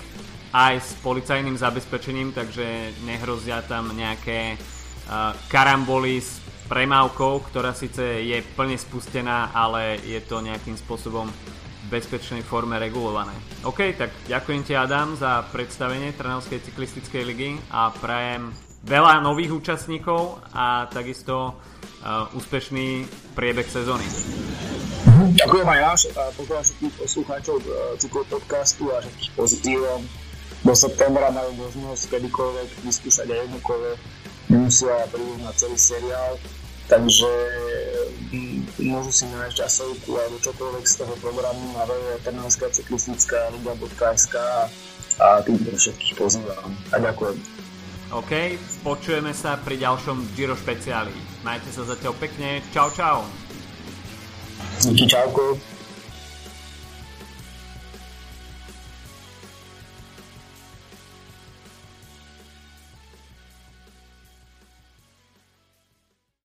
aj 0.52 0.74
s 0.76 0.92
policajným 1.00 1.56
zabezpečením, 1.56 2.37
takže 2.37 2.92
nehrozia 3.09 3.64
tam 3.64 3.96
nejaké 3.96 4.61
uh, 4.61 5.32
karamboly 5.48 6.20
s 6.20 6.37
premávkou, 6.68 7.48
ktorá 7.48 7.72
síce 7.72 8.28
je 8.28 8.44
plne 8.52 8.76
spustená, 8.76 9.56
ale 9.56 10.04
je 10.04 10.20
to 10.20 10.44
nejakým 10.44 10.76
spôsobom 10.76 11.32
bezpečnej 11.87 12.42
forme 12.42 12.77
regulované. 12.77 13.35
OK, 13.62 13.94
tak 13.94 14.11
ďakujem 14.27 14.62
ti 14.66 14.75
Adam 14.75 15.14
za 15.14 15.46
predstavenie 15.51 16.14
Trnavskej 16.14 16.62
cyklistickej 16.66 17.22
ligy 17.22 17.51
a 17.70 17.94
prajem 17.94 18.51
veľa 18.87 19.18
nových 19.22 19.55
účastníkov 19.55 20.38
a 20.55 20.87
takisto 20.87 21.59
uh, 21.59 22.31
úspešný 22.38 23.07
priebeh 23.35 23.66
sezóny. 23.66 24.07
Ďakujem 25.37 25.66
aj 25.66 25.79
ja 25.81 25.92
a 25.94 26.22
pozdravím 26.35 26.64
všetkých 26.66 26.94
poslucháčov 27.03 27.57
uh, 27.66 27.99
cyklopodcastu 27.99 28.85
a 28.94 29.03
všetkých 29.03 29.33
pozitívom. 29.35 30.01
Do 30.62 30.75
septembra 30.75 31.31
majú 31.31 31.66
možnosť 31.66 32.03
kedykoľvek 32.18 32.68
vyskúšať 32.87 33.27
aj 33.31 33.38
jednu 33.46 33.59
kolo. 33.62 33.94
Nemusia 34.46 34.94
prísť 35.11 35.42
na 35.42 35.53
celý 35.55 35.79
seriál 35.79 36.33
takže 36.87 37.31
mm, 38.33 38.87
môžu 38.87 39.11
si 39.12 39.25
nájsť 39.31 39.57
časovku 39.57 40.11
alebo 40.16 40.37
čokoľvek 40.42 40.85
z 40.87 40.94
toho 41.03 41.14
programu 41.18 41.64
na 41.75 41.83
www.trnavská 41.87 42.66
cyklistická 42.70 43.51
liga.sk 43.55 44.35
a 45.16 45.27
tým 45.42 45.57
všetkých 45.59 46.14
pozývam 46.18 46.70
a 46.92 46.96
ďakujem. 47.01 47.37
OK, 48.14 48.33
počujeme 48.87 49.35
sa 49.35 49.59
pri 49.59 49.83
ďalšom 49.83 50.38
Giro 50.38 50.55
špeciáli. 50.55 51.11
Majte 51.42 51.75
sa 51.75 51.83
zatiaľ 51.83 52.14
pekne, 52.22 52.62
čau 52.70 52.87
čau. 52.94 53.27
Díky, 54.83 55.11
čauko. 55.11 55.59